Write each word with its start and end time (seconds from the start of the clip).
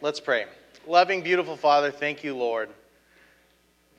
let's 0.00 0.20
pray. 0.20 0.46
Loving, 0.86 1.22
beautiful 1.22 1.56
Father, 1.56 1.90
thank 1.90 2.24
you, 2.24 2.34
Lord. 2.34 2.70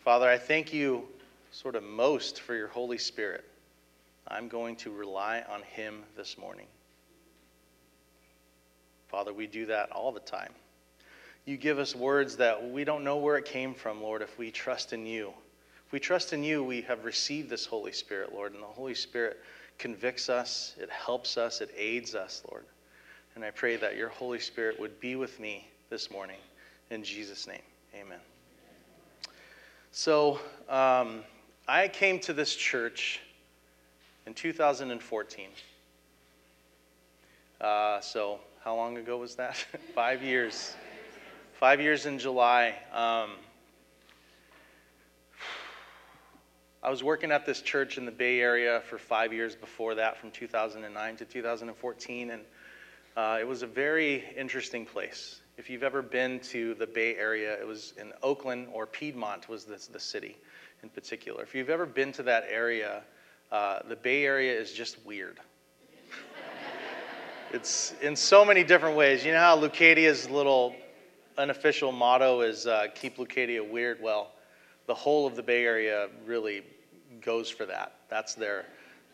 Father, 0.04 0.28
I 0.28 0.38
thank 0.38 0.74
you 0.74 1.08
sort 1.52 1.76
of 1.76 1.84
most 1.84 2.42
for 2.42 2.56
your 2.56 2.68
Holy 2.68 2.98
Spirit. 2.98 3.46
I'm 4.28 4.48
going 4.48 4.76
to 4.78 4.92
rely 4.92 5.44
on 5.50 5.62
him 5.62 6.04
this 6.18 6.38
morning. 6.38 6.66
Father, 9.08 9.34
we 9.34 9.46
do 9.48 9.66
that 9.68 9.92
all 9.92 10.12
the 10.12 10.20
time. 10.22 10.52
You 11.46 11.58
give 11.58 11.80
us 11.80 11.96
words 11.96 12.38
that 12.38 12.72
we 12.72 12.84
don't 12.84 13.04
know 13.04 13.18
where 13.18 13.38
it 13.38 13.46
came 13.46 13.74
from, 13.74 14.02
Lord, 14.02 14.22
if 14.22 14.38
we 14.38 14.52
trust 14.52 14.94
in 14.94 15.06
you. 15.06 15.34
If 15.86 15.92
we 15.92 16.00
trust 16.00 16.34
in 16.34 16.44
you, 16.44 16.64
we 16.64 16.82
have 16.82 17.06
received 17.06 17.50
this 17.50 17.66
Holy 17.66 17.92
Spirit, 17.92 18.34
Lord, 18.34 18.54
and 18.54 18.62
the 18.62 18.68
Holy 18.68 18.96
Spirit 18.96 19.40
convicts 19.78 20.30
us, 20.30 20.76
it 20.80 20.90
helps 20.90 21.38
us, 21.38 21.62
it 21.62 21.72
aids 21.76 22.16
us, 22.16 22.42
Lord. 22.50 22.66
And 23.36 23.46
I 23.46 23.52
pray 23.52 23.78
that 23.78 23.96
your 23.96 24.10
Holy 24.10 24.40
Spirit 24.40 24.80
would 24.80 25.00
be 25.00 25.16
with 25.16 25.40
me 25.40 25.68
this 25.90 26.12
morning. 26.12 26.38
In 26.90 27.04
Jesus' 27.04 27.48
name, 27.48 27.62
amen. 27.96 28.20
So, 29.92 30.40
um, 30.68 31.24
I 31.68 31.88
came 31.88 32.20
to 32.22 32.34
this 32.34 32.56
church 32.56 33.22
in 34.26 34.34
2014. 34.34 35.48
Uh, 37.62 38.00
so, 38.02 38.40
how 38.64 38.76
long 38.76 38.98
ago 38.98 39.18
was 39.18 39.36
that? 39.36 39.56
Five 39.96 40.22
years. 40.22 40.76
Five 41.54 41.80
years 41.80 42.06
in 42.06 42.20
July. 42.20 42.76
Um, 42.94 43.32
I 46.84 46.90
was 46.90 47.04
working 47.04 47.32
at 47.32 47.46
this 47.46 47.62
church 47.62 47.98
in 47.98 48.06
the 48.06 48.12
Bay 48.12 48.42
Area 48.42 48.82
for 48.90 48.98
five 48.98 49.32
years 49.32 49.56
before 49.56 49.94
that, 49.94 50.18
from 50.18 50.32
2009 50.32 51.18
to 51.18 51.26
2014, 51.26 52.32
and 52.32 52.42
uh, 53.18 53.38
it 53.40 53.48
was 53.48 53.62
a 53.62 53.68
very 53.68 54.24
interesting 54.38 54.86
place. 54.86 55.42
If 55.58 55.70
you've 55.70 55.84
ever 55.84 56.02
been 56.02 56.40
to 56.42 56.74
the 56.76 56.88
Bay 56.88 57.16
Area, 57.16 57.54
it 57.60 57.68
was 57.68 57.94
in 58.00 58.14
Oakland 58.24 58.70
or 58.72 58.86
Piedmont 58.86 59.50
was 59.50 59.66
the, 59.66 59.86
the 59.92 60.00
city 60.00 60.38
in 60.82 60.90
particular. 60.90 61.44
If 61.44 61.54
you've 61.54 61.70
ever 61.70 61.86
been 61.86 62.12
to 62.14 62.24
that 62.24 62.46
area, 62.50 63.04
uh, 63.52 63.80
the 63.88 63.98
Bay 63.98 64.26
Area 64.26 64.58
is 64.58 64.72
just 64.72 65.06
weird. 65.06 65.40
it's 67.52 67.94
in 68.02 68.16
so 68.16 68.46
many 68.46 68.64
different 68.64 68.96
ways. 68.96 69.26
You 69.26 69.34
know 69.34 69.40
how 69.40 69.60
Leucadia's 69.60 70.30
little 70.30 70.76
unofficial 71.38 71.92
motto 71.92 72.42
is 72.42 72.66
uh, 72.66 72.88
keep 72.96 73.18
Leucadia 73.18 73.68
weird? 73.68 74.02
Well, 74.02 74.32
the 74.88 74.96
whole 74.96 75.28
of 75.28 75.36
the 75.36 75.44
Bay 75.44 75.66
Area 75.66 76.08
really 76.26 76.64
goes 77.22 77.50
for 77.50 77.66
that. 77.66 77.96
That's 78.10 78.36
their, 78.36 78.66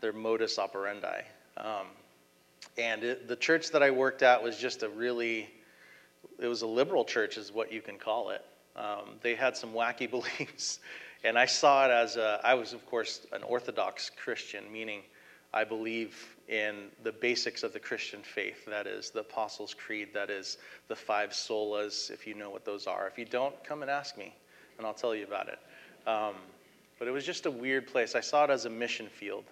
their 0.01 0.13
modus 0.13 0.59
operandi. 0.59 1.23
Um, 1.57 1.87
and 2.77 3.03
it, 3.03 3.27
the 3.27 3.35
church 3.35 3.71
that 3.71 3.81
I 3.81 3.91
worked 3.91 4.21
at 4.23 4.41
was 4.41 4.57
just 4.57 4.83
a 4.83 4.89
really, 4.89 5.49
it 6.39 6.47
was 6.47 6.61
a 6.61 6.67
liberal 6.67 7.03
church, 7.03 7.37
is 7.37 7.51
what 7.51 7.71
you 7.71 7.81
can 7.81 7.97
call 7.97 8.29
it. 8.29 8.45
Um, 8.75 9.15
they 9.21 9.35
had 9.35 9.57
some 9.57 9.73
wacky 9.73 10.09
beliefs. 10.09 10.79
And 11.23 11.37
I 11.37 11.45
saw 11.45 11.85
it 11.85 11.91
as 11.91 12.15
a, 12.15 12.39
I 12.43 12.53
was, 12.53 12.73
of 12.73 12.85
course, 12.85 13.25
an 13.31 13.41
Orthodox 13.43 14.11
Christian, 14.11 14.71
meaning 14.71 15.01
I 15.53 15.63
believe 15.63 16.35
in 16.47 16.89
the 17.03 17.11
basics 17.11 17.63
of 17.63 17.73
the 17.73 17.79
Christian 17.79 18.21
faith. 18.21 18.65
That 18.65 18.85
is 18.85 19.09
the 19.09 19.21
Apostles' 19.21 19.73
Creed, 19.73 20.09
that 20.13 20.29
is 20.29 20.57
the 20.87 20.95
five 20.95 21.31
solas, 21.31 22.11
if 22.11 22.27
you 22.27 22.35
know 22.35 22.49
what 22.49 22.65
those 22.65 22.85
are. 22.85 23.07
If 23.07 23.17
you 23.17 23.25
don't, 23.25 23.61
come 23.63 23.81
and 23.81 23.89
ask 23.89 24.17
me, 24.17 24.35
and 24.77 24.85
I'll 24.85 24.93
tell 24.93 25.15
you 25.15 25.25
about 25.25 25.47
it. 25.49 25.59
Um, 26.07 26.35
but 26.99 27.07
it 27.07 27.11
was 27.11 27.25
just 27.25 27.45
a 27.45 27.51
weird 27.51 27.87
place. 27.87 28.15
I 28.15 28.21
saw 28.21 28.43
it 28.43 28.49
as 28.49 28.65
a 28.65 28.69
mission 28.69 29.07
field. 29.07 29.45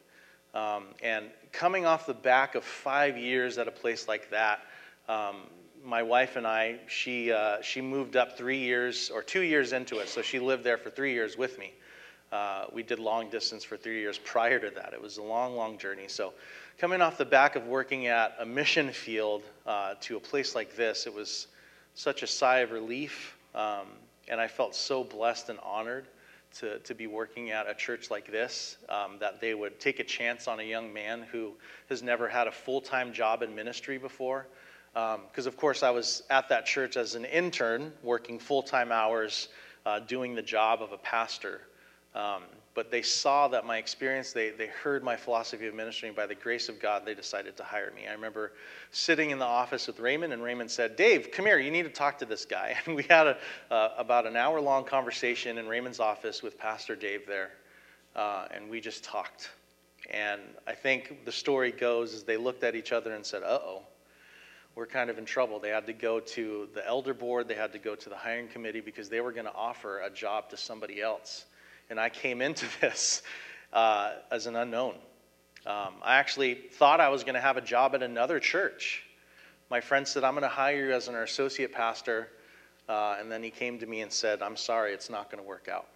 Um, 0.55 0.85
and 1.03 1.25
coming 1.51 1.85
off 1.85 2.05
the 2.05 2.13
back 2.13 2.55
of 2.55 2.63
five 2.63 3.17
years 3.17 3.57
at 3.57 3.67
a 3.67 3.71
place 3.71 4.07
like 4.07 4.29
that, 4.31 4.61
um, 5.09 5.41
my 5.83 6.01
wife 6.01 6.37
and 6.37 6.47
I, 6.47 6.79
she, 6.87 7.31
uh, 7.31 7.61
she 7.61 7.81
moved 7.81 8.15
up 8.15 8.37
three 8.37 8.57
years 8.57 9.11
or 9.13 9.21
two 9.21 9.41
years 9.41 9.73
into 9.73 9.99
it, 9.99 10.07
so 10.07 10.21
she 10.21 10.39
lived 10.39 10.63
there 10.63 10.77
for 10.77 10.89
three 10.89 11.13
years 11.13 11.37
with 11.37 11.59
me. 11.59 11.73
Uh, 12.31 12.65
we 12.73 12.83
did 12.83 12.99
long 12.99 13.29
distance 13.29 13.63
for 13.63 13.77
three 13.77 13.99
years 13.99 14.17
prior 14.17 14.57
to 14.59 14.69
that. 14.71 14.93
It 14.93 15.01
was 15.01 15.17
a 15.17 15.21
long, 15.21 15.55
long 15.55 15.77
journey. 15.77 16.07
So, 16.07 16.33
coming 16.77 17.01
off 17.01 17.17
the 17.17 17.25
back 17.25 17.55
of 17.55 17.67
working 17.67 18.07
at 18.07 18.35
a 18.39 18.45
mission 18.45 18.91
field 18.91 19.43
uh, 19.67 19.93
to 20.01 20.17
a 20.17 20.19
place 20.19 20.55
like 20.55 20.75
this, 20.75 21.05
it 21.05 21.13
was 21.13 21.47
such 21.93 22.23
a 22.23 22.27
sigh 22.27 22.59
of 22.59 22.71
relief. 22.71 23.37
Um, 23.53 23.87
and 24.27 24.41
I 24.41 24.47
felt 24.47 24.73
so 24.73 25.03
blessed 25.03 25.49
and 25.49 25.59
honored 25.59 26.07
to, 26.59 26.79
to 26.79 26.95
be 26.95 27.07
working 27.07 27.51
at 27.51 27.69
a 27.69 27.73
church 27.73 28.09
like 28.09 28.31
this, 28.31 28.77
um, 28.89 29.17
that 29.19 29.41
they 29.41 29.53
would 29.53 29.79
take 29.79 29.99
a 29.99 30.03
chance 30.03 30.47
on 30.47 30.59
a 30.59 30.63
young 30.63 30.93
man 30.93 31.25
who 31.31 31.53
has 31.89 32.01
never 32.01 32.27
had 32.27 32.47
a 32.47 32.51
full 32.51 32.81
time 32.81 33.13
job 33.13 33.41
in 33.41 33.53
ministry 33.53 33.97
before. 33.97 34.47
Because, 34.93 35.45
um, 35.45 35.47
of 35.47 35.57
course, 35.57 35.83
I 35.83 35.89
was 35.89 36.23
at 36.29 36.47
that 36.49 36.65
church 36.65 36.95
as 36.95 37.15
an 37.15 37.25
intern, 37.25 37.91
working 38.01 38.39
full 38.39 38.63
time 38.63 38.91
hours, 38.91 39.49
uh, 39.85 39.99
doing 39.99 40.35
the 40.35 40.41
job 40.41 40.81
of 40.81 40.93
a 40.93 40.97
pastor. 40.97 41.61
Um, 42.13 42.43
but 42.75 42.91
they 42.91 43.01
saw 43.01 43.47
that 43.47 43.65
my 43.65 43.77
experience, 43.77 44.33
they, 44.33 44.49
they 44.49 44.67
heard 44.67 45.01
my 45.01 45.15
philosophy 45.15 45.65
of 45.65 45.73
ministry, 45.73 46.09
and 46.09 46.15
by 46.15 46.27
the 46.27 46.35
grace 46.35 46.67
of 46.67 46.77
God, 46.77 47.05
they 47.05 47.15
decided 47.15 47.55
to 47.55 47.63
hire 47.63 47.91
me. 47.95 48.05
I 48.05 48.11
remember 48.11 48.51
sitting 48.91 49.29
in 49.29 49.39
the 49.39 49.45
office 49.45 49.87
with 49.87 50.01
Raymond, 50.01 50.33
and 50.33 50.43
Raymond 50.43 50.69
said, 50.69 50.97
Dave, 50.97 51.31
come 51.31 51.45
here, 51.45 51.57
you 51.57 51.71
need 51.71 51.83
to 51.83 51.89
talk 51.89 52.19
to 52.19 52.25
this 52.25 52.45
guy. 52.45 52.75
And 52.85 52.95
we 52.95 53.03
had 53.03 53.27
a, 53.27 53.37
uh, 53.71 53.91
about 53.97 54.27
an 54.27 54.35
hour 54.35 54.59
long 54.59 54.83
conversation 54.83 55.57
in 55.57 55.67
Raymond's 55.67 56.01
office 56.01 56.43
with 56.43 56.59
Pastor 56.59 56.95
Dave 56.95 57.25
there, 57.25 57.51
uh, 58.13 58.47
and 58.51 58.69
we 58.69 58.81
just 58.81 59.05
talked. 59.05 59.51
And 60.11 60.41
I 60.67 60.73
think 60.73 61.23
the 61.23 61.31
story 61.31 61.71
goes 61.71 62.13
as 62.13 62.23
they 62.23 62.37
looked 62.37 62.63
at 62.63 62.75
each 62.75 62.91
other 62.91 63.15
and 63.15 63.25
said, 63.25 63.41
uh 63.41 63.59
oh, 63.63 63.83
we're 64.75 64.85
kind 64.85 65.09
of 65.09 65.17
in 65.17 65.23
trouble. 65.23 65.59
They 65.59 65.69
had 65.69 65.87
to 65.87 65.93
go 65.93 66.19
to 66.19 66.67
the 66.75 66.85
elder 66.85 67.13
board, 67.13 67.47
they 67.47 67.55
had 67.55 67.71
to 67.71 67.79
go 67.79 67.95
to 67.95 68.09
the 68.09 68.17
hiring 68.17 68.49
committee 68.49 68.81
because 68.81 69.07
they 69.07 69.21
were 69.21 69.31
going 69.31 69.45
to 69.45 69.55
offer 69.55 70.01
a 70.01 70.09
job 70.09 70.49
to 70.49 70.57
somebody 70.57 71.01
else 71.01 71.45
and 71.89 71.99
I 71.99 72.09
came 72.09 72.41
into 72.41 72.65
this 72.81 73.21
uh, 73.73 74.13
as 74.31 74.47
an 74.47 74.55
unknown. 74.55 74.95
Um, 75.65 75.95
I 76.03 76.15
actually 76.15 76.53
thought 76.53 76.99
I 76.99 77.09
was 77.09 77.23
going 77.23 77.33
to 77.35 77.41
have 77.41 77.57
a 77.57 77.61
job 77.61 77.95
at 77.95 78.03
another 78.03 78.39
church. 78.39 79.03
My 79.71 79.81
friend 79.81 80.07
said, 80.07 80.23
I'm 80.23 80.33
going 80.33 80.43
to 80.43 80.47
hire 80.47 80.87
you 80.87 80.93
as 80.93 81.07
an 81.07 81.15
associate 81.15 81.73
pastor. 81.73 82.29
Uh, 82.87 83.17
and 83.19 83.31
then 83.31 83.41
he 83.41 83.49
came 83.49 83.79
to 83.79 83.87
me 83.87 84.01
and 84.01 84.11
said, 84.11 84.43
I'm 84.43 84.55
sorry, 84.55 84.93
it's 84.93 85.09
not 85.09 85.31
going 85.31 85.43
to 85.43 85.47
work 85.47 85.67
out. 85.67 85.87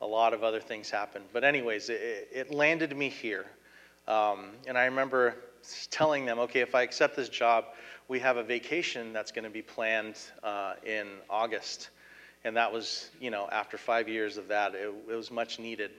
A 0.00 0.06
lot 0.06 0.34
of 0.34 0.42
other 0.42 0.58
things 0.60 0.90
happened. 0.90 1.24
But, 1.32 1.44
anyways, 1.44 1.88
it, 1.88 2.28
it 2.32 2.50
landed 2.52 2.96
me 2.96 3.08
here. 3.08 3.46
Um, 4.08 4.50
and 4.66 4.76
I 4.76 4.86
remember 4.86 5.36
telling 5.90 6.26
them, 6.26 6.40
okay, 6.40 6.60
if 6.60 6.74
I 6.74 6.82
accept 6.82 7.14
this 7.14 7.28
job, 7.28 7.66
we 8.08 8.18
have 8.18 8.36
a 8.36 8.42
vacation 8.42 9.12
that's 9.12 9.30
going 9.30 9.44
to 9.44 9.50
be 9.50 9.62
planned 9.62 10.18
uh, 10.42 10.74
in 10.84 11.06
August 11.30 11.90
and 12.46 12.56
that 12.56 12.72
was, 12.72 13.10
you 13.20 13.32
know, 13.32 13.48
after 13.50 13.76
five 13.76 14.08
years 14.08 14.36
of 14.36 14.46
that, 14.48 14.72
it, 14.76 14.94
it 15.10 15.16
was 15.16 15.32
much 15.32 15.58
needed. 15.58 15.90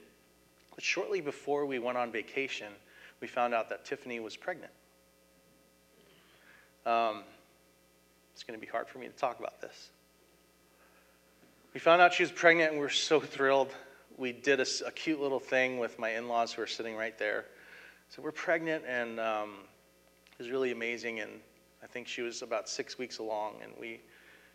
But 0.74 0.82
shortly 0.82 1.20
before 1.20 1.66
we 1.66 1.78
went 1.78 1.98
on 1.98 2.10
vacation, 2.10 2.72
we 3.20 3.28
found 3.28 3.52
out 3.52 3.68
that 3.68 3.84
Tiffany 3.84 4.18
was 4.18 4.34
pregnant. 4.34 4.72
Um, 6.86 7.22
it's 8.32 8.44
going 8.44 8.58
to 8.58 8.64
be 8.64 8.70
hard 8.70 8.88
for 8.88 8.96
me 8.96 9.08
to 9.08 9.12
talk 9.12 9.38
about 9.38 9.60
this. 9.60 9.90
We 11.74 11.80
found 11.80 12.00
out 12.00 12.14
she 12.14 12.22
was 12.22 12.32
pregnant, 12.32 12.70
and 12.70 12.78
we 12.78 12.82
were 12.82 12.88
so 12.88 13.20
thrilled. 13.36 13.68
We 14.16 14.32
did 14.32 14.58
a, 14.58 14.66
a 14.86 14.90
cute 14.90 15.20
little 15.20 15.40
thing 15.40 15.78
with 15.78 15.98
my 15.98 16.12
in 16.12 16.28
laws 16.28 16.54
who 16.54 16.62
are 16.62 16.66
sitting 16.66 16.96
right 16.96 17.18
there. 17.18 17.44
So 18.08 18.22
we're 18.22 18.32
pregnant, 18.32 18.84
and 18.88 19.20
um, 19.20 19.56
it 20.32 20.38
was 20.38 20.50
really 20.50 20.72
amazing. 20.72 21.20
And 21.20 21.30
I 21.82 21.86
think 21.86 22.08
she 22.08 22.22
was 22.22 22.40
about 22.40 22.70
six 22.70 22.96
weeks 22.96 23.18
along, 23.18 23.56
and 23.62 23.72
we 23.78 24.00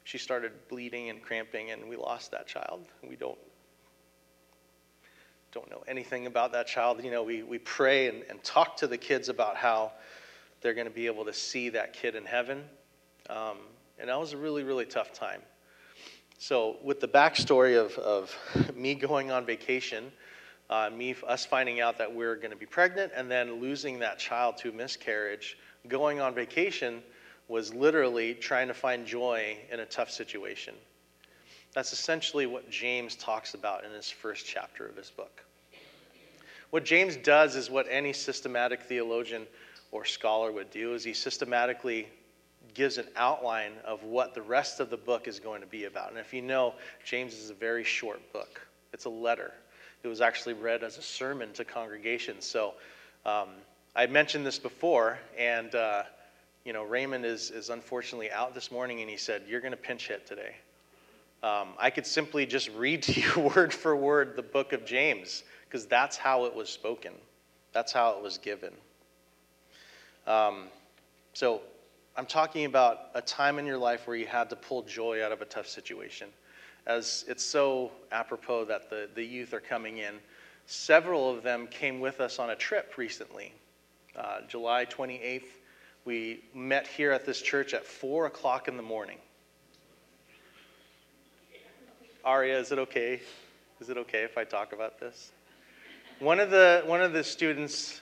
she 0.04 0.18
started 0.18 0.52
bleeding 0.68 1.10
and 1.10 1.22
cramping, 1.22 1.72
and 1.72 1.88
we 1.88 1.96
lost 1.96 2.32
that 2.32 2.48
child. 2.48 2.86
We 3.08 3.16
don't 3.16 3.38
don't 5.54 5.70
know 5.70 5.84
anything 5.88 6.26
about 6.26 6.52
that 6.52 6.66
child. 6.66 7.04
You 7.04 7.12
know, 7.12 7.22
we, 7.22 7.44
we 7.44 7.60
pray 7.60 8.08
and, 8.08 8.24
and 8.28 8.44
talk 8.44 8.76
to 8.78 8.88
the 8.88 8.98
kids 8.98 9.30
about 9.30 9.56
how 9.56 9.92
they're 10.62 10.74
going 10.74 10.88
to 10.88 10.94
be 10.94 11.06
able 11.06 11.26
to 11.26 11.34
see 11.34 11.70
that 11.70 11.94
kid 11.94 12.16
in 12.16 12.26
heaven. 12.26 12.64
Um, 13.30 13.58
and 14.00 14.10
that 14.10 14.20
was 14.20 14.34
a 14.34 14.38
really, 14.38 14.64
really 14.64 14.86
tough 14.86 15.14
time. 15.14 15.42
So, 16.40 16.78
with 16.84 17.00
the 17.00 17.08
backstory 17.08 17.80
of, 17.80 17.94
of 18.00 18.36
me 18.76 18.96
going 18.96 19.30
on 19.30 19.46
vacation, 19.46 20.12
uh, 20.70 20.90
me, 20.90 21.16
us 21.28 21.46
finding 21.46 21.80
out 21.80 22.00
that 22.00 22.10
we 22.10 22.18
we're 22.18 22.36
going 22.36 22.52
to 22.52 22.58
be 22.58 22.66
pregnant, 22.66 23.12
and 23.16 23.30
then 23.30 23.62
losing 23.62 24.00
that 24.00 24.18
child 24.18 24.58
to 24.58 24.72
miscarriage, 24.72 25.58
going 25.88 26.20
on 26.20 26.34
vacation, 26.34 27.04
was 27.54 27.72
literally 27.72 28.34
trying 28.34 28.68
to 28.68 28.74
find 28.74 29.06
joy 29.06 29.56
in 29.72 29.80
a 29.80 29.86
tough 29.86 30.10
situation. 30.10 30.74
That's 31.76 31.94
essentially 31.94 32.48
what 32.48 32.68
James 32.72 33.14
talks 33.14 33.54
about 33.54 33.86
in 33.86 33.92
his 33.92 34.10
first 34.10 34.48
chapter 34.48 34.88
of 34.88 34.98
his 34.98 35.12
book. 35.12 35.44
What 36.72 36.84
James 36.84 37.16
does 37.16 37.56
is 37.56 37.70
what 37.70 37.86
any 37.92 38.12
systematic 38.12 38.82
theologian 38.82 39.46
or 39.92 40.04
scholar 40.04 40.52
would 40.52 40.72
do 40.72 40.96
is 40.96 41.04
he 41.04 41.14
systematically 41.14 42.08
gives 42.74 42.98
an 42.98 43.06
outline 43.16 43.74
of 43.86 44.04
what 44.04 44.34
the 44.34 44.42
rest 44.42 44.80
of 44.80 44.90
the 44.90 44.98
book 44.98 45.28
is 45.28 45.40
going 45.40 45.62
to 45.62 45.68
be 45.68 45.84
about. 45.84 46.10
And 46.10 46.18
if 46.18 46.34
you 46.34 46.42
know, 46.42 46.74
James 47.06 47.36
is 47.36 47.52
a 47.52 47.54
very 47.54 47.84
short 47.84 48.34
book. 48.34 48.66
It's 48.94 49.06
a 49.06 49.12
letter. 49.12 49.54
It 50.02 50.08
was 50.08 50.22
actually 50.22 50.56
read 50.56 50.84
as 50.84 50.98
a 50.98 51.04
sermon 51.04 51.54
to 51.54 51.64
congregations. 51.64 52.46
So 52.46 52.74
um, 53.28 53.50
I 53.96 54.08
mentioned 54.08 54.44
this 54.44 54.58
before, 54.58 55.20
and 55.38 55.76
uh, 55.76 56.02
you 56.66 56.72
know, 56.72 56.84
Raymond 56.84 57.26
is, 57.26 57.52
is 57.52 57.70
unfortunately 57.70 58.32
out 58.32 58.54
this 58.54 58.72
morning, 58.72 59.02
and 59.02 59.10
he 59.10 59.18
said, 59.18 59.44
You're 59.48 59.62
going 59.62 59.72
to 59.72 59.78
pinch 59.78 60.08
hit 60.08 60.26
today. 60.26 60.56
Um, 61.42 61.70
I 61.78 61.90
could 61.90 62.06
simply 62.06 62.46
just 62.46 62.70
read 62.70 63.04
to 63.04 63.20
you 63.20 63.52
word 63.56 63.74
for 63.74 63.96
word 63.96 64.36
the 64.36 64.44
book 64.44 64.72
of 64.72 64.86
James, 64.86 65.44
because 65.66 65.86
that's 65.86 66.16
how 66.16 66.46
it 66.46 66.56
was 66.56 66.70
spoken, 66.70 67.14
that's 67.74 67.92
how 67.92 68.12
it 68.12 68.24
was 68.24 68.38
given. 68.38 68.74
Um, 70.26 70.68
so 71.34 71.62
I'm 72.16 72.26
talking 72.26 72.66
about 72.66 73.10
a 73.14 73.22
time 73.22 73.60
in 73.60 73.66
your 73.66 73.78
life 73.78 74.08
where 74.08 74.16
you 74.16 74.28
had 74.28 74.50
to 74.52 74.56
pull 74.56 74.84
joy 74.84 75.24
out 75.24 75.34
of 75.34 75.42
a 75.42 75.46
tough 75.46 75.68
situation. 75.68 76.30
As 76.86 77.26
it's 77.28 77.44
so 77.44 77.92
apropos 78.12 78.66
that 78.66 78.90
the, 78.90 79.10
the 79.16 79.24
youth 79.24 79.54
are 79.54 79.60
coming 79.60 79.98
in, 79.98 80.16
several 80.66 81.30
of 81.30 81.44
them 81.44 81.68
came 81.68 82.00
with 82.00 82.22
us 82.22 82.40
on 82.40 82.52
a 82.52 82.56
trip 82.56 82.98
recently. 82.98 83.52
Uh, 84.16 84.42
July 84.48 84.86
28th, 84.86 85.44
we 86.06 86.44
met 86.54 86.88
here 86.88 87.12
at 87.12 87.26
this 87.26 87.42
church 87.42 87.74
at 87.74 87.86
4 87.86 88.26
o'clock 88.26 88.68
in 88.68 88.78
the 88.78 88.84
morning. 88.84 89.18
Aria, 92.24 92.60
is 92.60 92.72
it 92.72 92.80
okay? 92.80 93.22
Is 93.80 93.90
it 93.90 93.98
okay 93.98 94.24
if 94.24 94.38
I 94.38 94.44
talk 94.44 94.74
about 94.74 95.00
this? 95.00 95.32
One 96.20 96.40
of 96.40 96.50
the, 96.50 96.84
one 96.86 97.02
of 97.02 97.14
the 97.14 97.24
students 97.24 98.02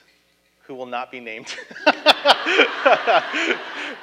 who 0.62 0.74
will 0.74 0.86
not 0.86 1.10
be 1.10 1.20
named. 1.20 1.54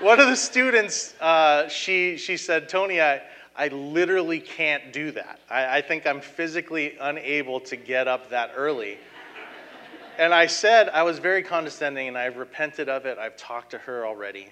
One 0.01 0.19
of 0.19 0.27
the 0.27 0.35
students, 0.35 1.13
uh, 1.19 1.67
she, 1.67 2.17
she 2.17 2.37
said, 2.37 2.69
Tony, 2.69 3.01
I, 3.01 3.21
I 3.55 3.69
literally 3.69 4.39
can't 4.39 4.93
do 4.93 5.11
that. 5.11 5.39
I, 5.49 5.77
I 5.77 5.81
think 5.81 6.05
I'm 6.05 6.21
physically 6.21 6.95
unable 6.99 7.59
to 7.61 7.75
get 7.75 8.07
up 8.07 8.29
that 8.29 8.51
early. 8.55 8.97
And 10.19 10.33
I 10.33 10.47
said, 10.47 10.89
I 10.89 11.03
was 11.03 11.17
very 11.17 11.41
condescending 11.41 12.09
and 12.09 12.17
I've 12.17 12.35
repented 12.35 12.89
of 12.89 13.05
it. 13.05 13.17
I've 13.17 13.37
talked 13.37 13.71
to 13.71 13.77
her 13.77 14.05
already, 14.05 14.49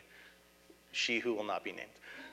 she 0.93 1.19
who 1.19 1.33
will 1.33 1.43
not 1.43 1.61
be 1.65 1.73
named. 1.73 1.89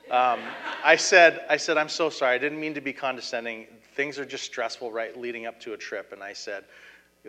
Um, 0.09 0.39
I 0.85 0.95
said, 0.95 1.43
I 1.49 1.57
said, 1.57 1.77
I'm 1.77 1.89
so 1.89 2.09
sorry. 2.09 2.33
I 2.33 2.37
didn't 2.37 2.61
mean 2.61 2.73
to 2.75 2.81
be 2.81 2.93
condescending. 2.93 3.67
Things 3.93 4.17
are 4.17 4.25
just 4.25 4.45
stressful, 4.45 4.89
right, 4.89 5.19
leading 5.19 5.47
up 5.47 5.59
to 5.61 5.73
a 5.73 5.77
trip. 5.77 6.13
And 6.13 6.23
I 6.23 6.31
said, 6.31 6.63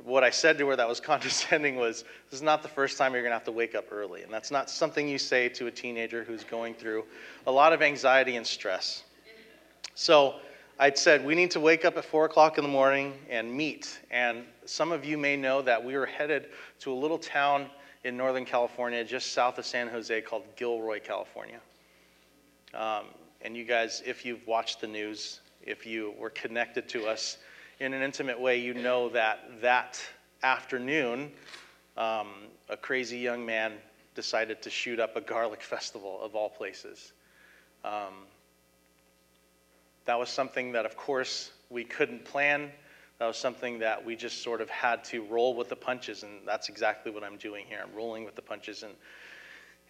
what 0.04 0.22
I 0.22 0.30
said 0.30 0.58
to 0.58 0.68
her 0.68 0.76
that 0.76 0.86
was 0.86 1.00
condescending 1.12 1.74
was, 1.74 2.04
This 2.30 2.38
is 2.38 2.42
not 2.42 2.62
the 2.62 2.68
first 2.68 2.98
time 2.98 3.12
you're 3.12 3.22
going 3.22 3.32
to 3.32 3.36
have 3.36 3.44
to 3.46 3.52
wake 3.52 3.74
up 3.74 3.86
early. 3.90 4.22
And 4.22 4.32
that's 4.32 4.52
not 4.52 4.70
something 4.70 5.08
you 5.08 5.18
say 5.18 5.48
to 5.48 5.66
a 5.66 5.72
teenager 5.72 6.22
who's 6.22 6.44
going 6.44 6.74
through 6.74 7.04
a 7.48 7.50
lot 7.50 7.72
of 7.72 7.82
anxiety 7.82 8.36
and 8.36 8.46
stress. 8.46 9.02
So 9.96 10.36
I'd 10.78 10.98
said, 10.98 11.24
We 11.24 11.34
need 11.34 11.50
to 11.52 11.60
wake 11.60 11.84
up 11.84 11.96
at 11.96 12.04
4 12.04 12.26
o'clock 12.26 12.58
in 12.58 12.64
the 12.64 12.70
morning 12.70 13.14
and 13.30 13.52
meet. 13.52 13.98
And 14.10 14.44
some 14.66 14.92
of 14.92 15.04
you 15.04 15.16
may 15.16 15.36
know 15.36 15.62
that 15.62 15.82
we 15.82 15.96
were 15.96 16.06
headed 16.06 16.48
to 16.80 16.92
a 16.92 16.94
little 16.94 17.18
town 17.18 17.70
in 18.04 18.16
Northern 18.16 18.44
California, 18.44 19.02
just 19.02 19.32
south 19.32 19.58
of 19.58 19.64
San 19.64 19.88
Jose, 19.88 20.20
called 20.22 20.44
Gilroy, 20.56 21.00
California. 21.00 21.60
Um, 22.74 23.06
and 23.40 23.56
you 23.56 23.64
guys, 23.64 24.02
if 24.04 24.24
you've 24.24 24.46
watched 24.46 24.80
the 24.80 24.86
news, 24.86 25.40
if 25.62 25.86
you 25.86 26.14
were 26.18 26.30
connected 26.30 26.88
to 26.90 27.06
us, 27.06 27.38
in 27.80 27.92
an 27.92 28.02
intimate 28.02 28.38
way, 28.38 28.58
you 28.58 28.74
know 28.74 29.08
that 29.10 29.60
that 29.60 30.00
afternoon, 30.42 31.32
um, 31.96 32.28
a 32.68 32.76
crazy 32.76 33.18
young 33.18 33.44
man 33.44 33.72
decided 34.14 34.62
to 34.62 34.70
shoot 34.70 35.00
up 35.00 35.16
a 35.16 35.20
garlic 35.20 35.62
festival 35.62 36.20
of 36.22 36.34
all 36.34 36.48
places. 36.48 37.12
Um, 37.84 38.26
that 40.06 40.18
was 40.18 40.28
something 40.28 40.72
that, 40.72 40.86
of 40.86 40.96
course, 40.96 41.52
we 41.70 41.84
couldn't 41.84 42.24
plan. 42.24 42.70
That 43.18 43.26
was 43.26 43.36
something 43.36 43.78
that 43.80 44.04
we 44.04 44.16
just 44.16 44.42
sort 44.42 44.60
of 44.60 44.68
had 44.70 45.04
to 45.04 45.24
roll 45.24 45.54
with 45.54 45.68
the 45.68 45.76
punches, 45.76 46.22
and 46.22 46.40
that's 46.46 46.68
exactly 46.68 47.12
what 47.12 47.22
I'm 47.22 47.36
doing 47.36 47.66
here. 47.66 47.80
I'm 47.82 47.94
rolling 47.94 48.24
with 48.24 48.34
the 48.34 48.42
punches. 48.42 48.82
And, 48.82 48.94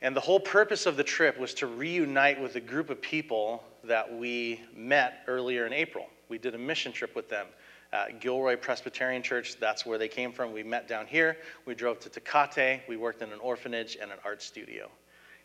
and 0.02 0.14
the 0.14 0.20
whole 0.20 0.40
purpose 0.40 0.86
of 0.86 0.96
the 0.96 1.04
trip 1.04 1.38
was 1.38 1.54
to 1.54 1.66
reunite 1.66 2.40
with 2.40 2.56
a 2.56 2.60
group 2.60 2.90
of 2.90 3.00
people 3.00 3.64
that 3.84 4.12
we 4.16 4.60
met 4.74 5.22
earlier 5.26 5.66
in 5.66 5.72
April. 5.72 6.06
We 6.28 6.38
did 6.38 6.54
a 6.54 6.58
mission 6.58 6.92
trip 6.92 7.14
with 7.14 7.28
them 7.28 7.46
uh, 7.92 8.06
Gilroy 8.20 8.56
Presbyterian 8.56 9.22
Church, 9.22 9.56
that's 9.58 9.86
where 9.86 9.98
they 9.98 10.08
came 10.08 10.32
from. 10.32 10.52
We 10.52 10.62
met 10.62 10.88
down 10.88 11.06
here. 11.06 11.38
We 11.64 11.74
drove 11.74 12.00
to 12.00 12.10
Tecate. 12.10 12.80
We 12.88 12.96
worked 12.96 13.22
in 13.22 13.32
an 13.32 13.38
orphanage 13.40 13.96
and 14.00 14.10
an 14.10 14.18
art 14.24 14.42
studio. 14.42 14.90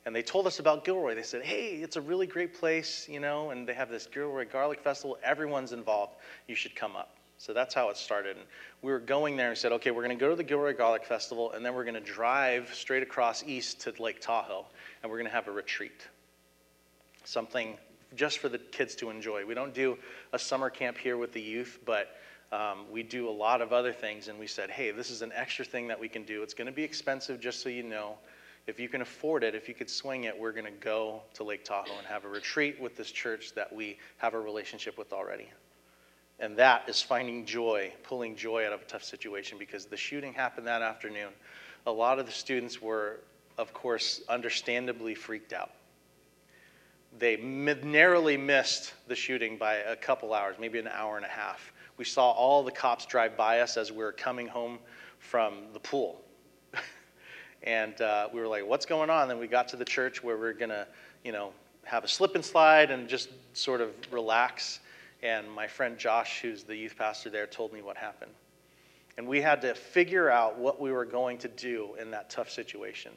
And 0.06 0.16
they 0.16 0.24
told 0.24 0.48
us 0.48 0.60
about 0.60 0.84
Gilroy. 0.84 1.14
They 1.14 1.24
said, 1.24 1.44
hey, 1.44 1.76
it's 1.76 1.96
a 1.96 2.02
really 2.02 2.26
great 2.26 2.56
place, 2.56 3.08
you 3.08 3.20
know, 3.20 3.52
and 3.52 3.68
they 3.68 3.74
have 3.74 3.90
this 3.90 4.08
Gilroy 4.08 4.48
Garlic 4.52 4.82
Festival. 4.82 5.18
Everyone's 5.24 5.74
involved. 5.74 6.16
You 6.48 6.56
should 6.56 6.76
come 6.76 6.96
up. 6.96 7.18
So 7.38 7.54
that's 7.54 7.74
how 7.74 7.90
it 7.90 7.98
started. 7.98 8.38
And 8.38 8.46
we 8.84 8.92
were 8.92 9.00
going 9.00 9.36
there 9.36 9.50
and 9.50 9.58
said, 9.58 9.72
okay, 9.74 9.90
we're 9.90 10.04
going 10.04 10.16
to 10.16 10.20
go 10.20 10.30
to 10.30 10.36
the 10.36 10.44
Gilroy 10.44 10.76
Garlic 10.76 11.06
Festival, 11.06 11.52
and 11.54 11.66
then 11.66 11.74
we're 11.74 11.84
going 11.84 11.96
to 11.96 12.00
drive 12.00 12.70
straight 12.74 13.02
across 13.02 13.44
east 13.44 13.82
to 13.82 13.94
Lake 14.00 14.22
Tahoe, 14.22 14.66
and 15.02 15.12
we're 15.12 15.18
going 15.18 15.30
to 15.30 15.34
have 15.34 15.48
a 15.48 15.52
retreat. 15.52 16.08
Something 17.24 17.78
just 18.16 18.40
for 18.40 18.50
the 18.50 18.60
kids 18.60 18.96
to 18.96 19.10
enjoy. 19.10 19.46
We 19.46 19.54
don't 19.56 19.74
do 19.74 19.98
a 20.34 20.40
summer 20.40 20.70
camp 20.70 20.98
here 20.98 21.18
with 21.18 21.34
the 21.34 21.42
youth, 21.42 21.80
but 21.86 22.18
um, 22.52 22.86
we 22.92 23.02
do 23.02 23.30
a 23.30 23.32
lot 23.32 23.62
of 23.62 23.74
other 23.74 23.94
things, 23.94 24.28
and 24.28 24.38
we 24.38 24.46
said, 24.46 24.70
hey, 24.70 24.92
this 24.92 25.10
is 25.10 25.22
an 25.22 25.32
extra 25.34 25.66
thing 25.66 25.88
that 25.88 26.00
we 26.00 26.10
can 26.10 26.24
do. 26.24 26.44
It's 26.44 26.54
going 26.54 26.68
to 26.68 26.72
be 26.72 26.84
expensive, 26.84 27.40
just 27.40 27.64
so 27.64 27.70
you 27.70 27.84
know. 27.84 28.18
If 28.68 28.80
you 28.80 28.88
can 28.88 29.02
afford 29.02 29.44
it, 29.44 29.56
if 29.56 29.68
you 29.68 29.74
could 29.74 29.90
swing 29.90 30.26
it, 30.26 30.38
we're 30.38 30.52
going 30.52 30.66
to 30.66 30.80
go 30.80 31.22
to 31.34 31.44
Lake 31.44 31.66
Tahoe 31.66 31.98
and 31.98 32.08
have 32.08 32.26
a 32.26 32.30
retreat 32.30 32.80
with 32.80 32.96
this 32.96 33.12
church 33.12 33.54
that 33.56 33.74
we 33.74 33.98
have 34.18 34.34
a 34.34 34.40
relationship 34.40 34.98
with 34.98 35.14
already. 35.14 35.50
And 36.40 36.56
that 36.58 36.88
is 36.88 37.02
finding 37.02 37.46
joy, 37.46 37.92
pulling 38.04 38.36
joy 38.36 38.66
out 38.66 38.74
of 38.74 38.82
a 38.82 38.86
tough 38.86 39.04
situation 39.04 39.58
because 39.58 39.86
the 39.86 39.98
shooting 39.98 40.34
happened 40.34 40.68
that 40.68 40.82
afternoon. 40.82 41.30
A 41.86 41.92
lot 41.92 42.20
of 42.20 42.26
the 42.26 42.32
students 42.32 42.82
were, 42.82 43.20
of 43.58 43.74
course, 43.74 44.22
understandably 44.30 45.16
freaked 45.16 45.54
out. 45.54 45.72
They 47.18 47.38
narrowly 47.38 48.38
missed 48.38 48.94
the 49.08 49.16
shooting 49.16 49.58
by 49.58 49.76
a 49.76 49.96
couple 49.96 50.34
hours, 50.34 50.56
maybe 50.60 50.80
an 50.80 50.88
hour 50.88 51.18
and 51.18 51.26
a 51.26 51.30
half 51.30 51.74
we 52.02 52.06
saw 52.06 52.32
all 52.32 52.64
the 52.64 52.72
cops 52.72 53.06
drive 53.06 53.38
by 53.38 53.60
us 53.60 53.78
as 53.78 53.92
we 53.92 54.00
were 54.00 54.12
coming 54.12 54.48
home 54.48 54.80
from 55.20 55.66
the 55.72 55.80
pool. 55.80 56.20
And 57.64 58.00
uh, 58.02 58.28
we 58.34 58.40
were 58.40 58.48
like, 58.48 58.66
what's 58.66 58.86
going 58.86 59.10
on? 59.10 59.28
Then 59.28 59.40
we 59.40 59.48
got 59.48 59.68
to 59.70 59.78
the 59.78 59.86
church 59.86 60.24
where 60.24 60.38
we 60.38 60.48
are 60.48 60.54
going 60.54 60.70
to, 60.70 60.88
you 61.24 61.32
know, 61.32 61.52
have 61.84 62.04
a 62.04 62.08
slip 62.08 62.36
and 62.36 62.44
slide 62.44 62.92
and 62.92 63.08
just 63.08 63.30
sort 63.54 63.82
of 63.82 63.92
relax. 64.12 64.80
And 65.22 65.50
my 65.52 65.68
friend 65.68 65.98
Josh, 65.98 66.42
who's 66.42 66.64
the 66.64 66.76
youth 66.76 66.96
pastor 66.98 67.30
there, 67.30 67.46
told 67.46 67.74
me 67.74 67.82
what 67.82 67.98
happened. 67.98 68.32
And 69.18 69.28
we 69.28 69.42
had 69.42 69.62
to 69.62 69.76
figure 69.76 70.30
out 70.30 70.58
what 70.58 70.82
we 70.82 70.92
were 70.92 71.06
going 71.06 71.38
to 71.40 71.48
do 71.48 71.90
in 72.00 72.12
that 72.12 72.30
tough 72.30 72.50
situation. 72.50 73.12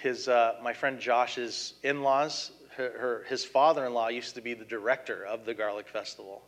His, 0.00 0.28
uh, 0.28 0.56
my 0.62 0.72
friend 0.72 1.00
Josh's 1.00 1.74
in 1.82 2.02
laws, 2.02 2.52
her, 2.76 2.92
her, 2.98 3.24
his 3.28 3.44
father 3.44 3.84
in 3.86 3.94
law 3.94 4.08
used 4.08 4.34
to 4.34 4.40
be 4.40 4.54
the 4.54 4.64
director 4.64 5.24
of 5.24 5.44
the 5.44 5.54
Garlic 5.54 5.88
Festival. 5.88 6.42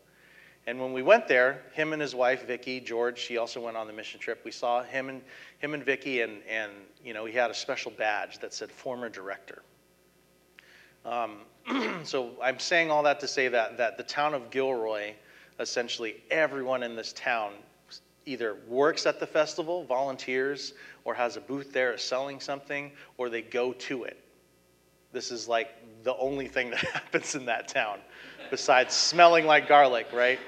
And 0.67 0.81
when 0.81 0.93
we 0.95 1.03
went 1.03 1.29
there, 1.29 1.63
him 1.73 1.93
and 1.93 2.01
his 2.01 2.15
wife 2.15 2.47
Vicky, 2.47 2.81
George, 2.81 3.19
she 3.19 3.37
also 3.37 3.61
went 3.61 3.77
on 3.77 3.87
the 3.87 3.93
mission 3.93 4.19
trip. 4.19 4.41
We 4.45 4.51
saw 4.51 4.83
him 4.83 5.11
and 5.11 5.21
him 5.59 5.75
and 5.75 5.85
Vicky, 5.85 6.23
and 6.23 6.41
and 6.49 6.73
you 7.05 7.13
know 7.13 7.27
he 7.27 7.35
had 7.35 7.51
a 7.51 7.55
special 7.55 7.91
badge 7.91 8.39
that 8.39 8.55
said 8.55 8.71
former 8.71 9.11
director. 9.11 9.63
Um, 11.05 11.41
so 12.05 12.31
I'm 12.43 12.59
saying 12.59 12.91
all 12.91 13.03
that 13.03 13.21
to 13.21 13.29
say 13.29 13.49
that 13.49 13.77
that 13.77 13.99
the 13.99 14.03
town 14.03 14.33
of 14.33 14.51
Gilroy, 14.51 15.13
essentially 15.61 16.23
everyone 16.31 16.83
in 16.83 16.97
this 16.97 17.13
town, 17.13 17.53
either 18.25 18.57
works 18.67 19.05
at 19.05 19.21
the 19.21 19.27
festival, 19.27 19.85
volunteers, 19.85 20.73
or 21.05 21.15
has 21.15 21.37
a 21.37 21.41
booth 21.43 21.75
there 21.75 21.99
selling 21.99 22.41
something, 22.41 22.91
or 23.19 23.29
they 23.29 23.43
go 23.43 23.75
to 23.75 24.05
it. 24.05 24.19
This 25.13 25.31
is 25.31 25.47
like 25.47 25.69
the 26.05 26.17
only 26.17 26.49
thing 26.49 26.71
that 26.71 26.79
happens 26.95 27.35
in 27.35 27.45
that 27.47 27.69
town, 27.69 27.99
besides 28.51 28.95
smelling 28.95 29.45
like 29.45 29.69
garlic, 29.69 30.07
right? 30.13 30.39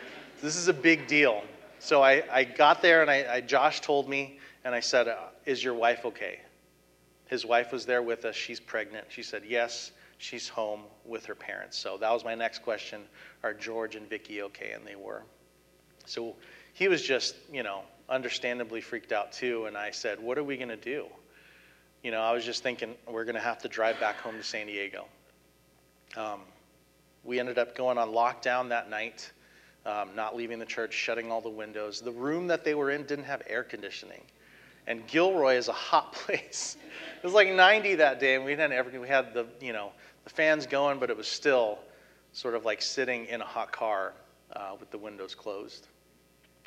This 0.46 0.54
is 0.54 0.68
a 0.68 0.72
big 0.72 1.08
deal. 1.08 1.42
So 1.80 2.04
I, 2.04 2.22
I 2.30 2.44
got 2.44 2.80
there 2.80 3.02
and 3.02 3.10
I, 3.10 3.26
I, 3.28 3.40
Josh 3.40 3.80
told 3.80 4.08
me, 4.08 4.38
and 4.64 4.76
I 4.76 4.78
said, 4.78 5.08
uh, 5.08 5.16
Is 5.44 5.64
your 5.64 5.74
wife 5.74 6.04
okay? 6.04 6.38
His 7.26 7.44
wife 7.44 7.72
was 7.72 7.84
there 7.84 8.00
with 8.00 8.24
us. 8.24 8.36
She's 8.36 8.60
pregnant. 8.60 9.06
She 9.08 9.24
said, 9.24 9.42
Yes, 9.44 9.90
she's 10.18 10.48
home 10.48 10.82
with 11.04 11.26
her 11.26 11.34
parents. 11.34 11.76
So 11.76 11.96
that 11.96 12.12
was 12.12 12.24
my 12.24 12.36
next 12.36 12.62
question 12.62 13.02
Are 13.42 13.54
George 13.54 13.96
and 13.96 14.08
Vicky 14.08 14.40
okay? 14.42 14.70
And 14.70 14.86
they 14.86 14.94
were. 14.94 15.24
So 16.04 16.36
he 16.74 16.86
was 16.86 17.02
just, 17.02 17.34
you 17.52 17.64
know, 17.64 17.82
understandably 18.08 18.80
freaked 18.80 19.10
out 19.10 19.32
too. 19.32 19.66
And 19.66 19.76
I 19.76 19.90
said, 19.90 20.20
What 20.20 20.38
are 20.38 20.44
we 20.44 20.56
going 20.56 20.68
to 20.68 20.76
do? 20.76 21.06
You 22.04 22.12
know, 22.12 22.20
I 22.20 22.30
was 22.30 22.44
just 22.44 22.62
thinking, 22.62 22.94
we're 23.08 23.24
going 23.24 23.34
to 23.34 23.40
have 23.40 23.58
to 23.62 23.68
drive 23.68 23.98
back 23.98 24.14
home 24.18 24.36
to 24.36 24.44
San 24.44 24.68
Diego. 24.68 25.06
Um, 26.16 26.42
we 27.24 27.40
ended 27.40 27.58
up 27.58 27.76
going 27.76 27.98
on 27.98 28.10
lockdown 28.10 28.68
that 28.68 28.88
night 28.88 29.32
um, 29.86 30.10
not 30.14 30.36
leaving 30.36 30.58
the 30.58 30.66
church, 30.66 30.92
shutting 30.92 31.30
all 31.30 31.40
the 31.40 31.48
windows. 31.48 32.00
The 32.00 32.12
room 32.12 32.48
that 32.48 32.64
they 32.64 32.74
were 32.74 32.90
in 32.90 33.04
didn't 33.04 33.24
have 33.24 33.42
air 33.46 33.62
conditioning. 33.62 34.22
And 34.88 35.06
Gilroy 35.06 35.54
is 35.54 35.68
a 35.68 35.72
hot 35.72 36.12
place. 36.24 36.76
it 37.16 37.24
was 37.24 37.32
like 37.32 37.48
90 37.48 37.94
that 37.96 38.20
day, 38.20 38.34
and 38.34 38.44
we 38.44 38.52
didn't 38.52 38.72
ever, 38.72 39.00
we 39.00 39.08
had 39.08 39.32
the, 39.32 39.46
you 39.60 39.72
know, 39.72 39.92
the 40.24 40.30
fans 40.30 40.66
going, 40.66 40.98
but 40.98 41.08
it 41.08 41.16
was 41.16 41.28
still 41.28 41.78
sort 42.32 42.54
of 42.54 42.64
like 42.64 42.82
sitting 42.82 43.26
in 43.26 43.40
a 43.40 43.44
hot 43.44 43.72
car 43.72 44.12
uh, 44.54 44.72
with 44.78 44.90
the 44.90 44.98
windows 44.98 45.34
closed 45.34 45.86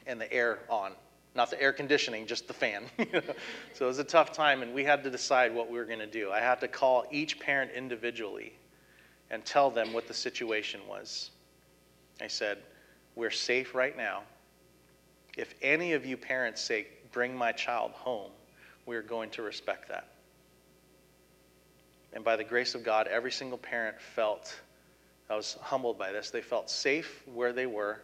and 0.08 0.20
the 0.20 0.32
air 0.34 0.60
on 0.70 0.94
not 1.36 1.52
the 1.52 1.62
air 1.62 1.72
conditioning, 1.72 2.26
just 2.26 2.48
the 2.48 2.54
fan. 2.54 2.86
so 3.74 3.86
it 3.86 3.88
was 3.88 4.00
a 4.00 4.04
tough 4.04 4.32
time, 4.32 4.64
and 4.64 4.74
we 4.74 4.84
had 4.84 5.04
to 5.04 5.12
decide 5.12 5.54
what 5.54 5.70
we 5.70 5.78
were 5.78 5.86
going 5.86 6.00
to 6.00 6.08
do. 6.08 6.32
I 6.32 6.40
had 6.40 6.60
to 6.62 6.68
call 6.68 7.06
each 7.12 7.40
parent 7.40 7.72
individually 7.72 8.54
and 9.30 9.46
tell 9.46 9.70
them 9.70 9.94
what 9.94 10.08
the 10.08 10.14
situation 10.14 10.82
was. 10.90 11.30
I 12.20 12.28
said, 12.28 12.58
We're 13.16 13.32
safe 13.32 13.76
right 13.76 13.96
now. 13.96 14.24
If 15.38 15.54
any 15.62 15.94
of 15.94 16.06
you 16.06 16.18
parents 16.18 16.62
say, 16.62 16.88
Bring 17.12 17.36
my 17.36 17.52
child 17.52 17.92
home, 17.92 18.32
we're 18.86 19.02
going 19.02 19.32
to 19.32 19.42
respect 19.42 19.90
that. 19.90 20.10
And 22.14 22.24
by 22.24 22.36
the 22.36 22.44
grace 22.44 22.76
of 22.76 22.84
God, 22.84 23.08
every 23.08 23.32
single 23.32 23.58
parent 23.58 24.00
felt, 24.00 24.60
I 25.30 25.36
was 25.36 25.58
humbled 25.62 25.98
by 25.98 26.12
this, 26.12 26.30
they 26.30 26.42
felt 26.42 26.70
safe 26.70 27.24
where 27.34 27.54
they 27.54 27.66
were 27.66 28.02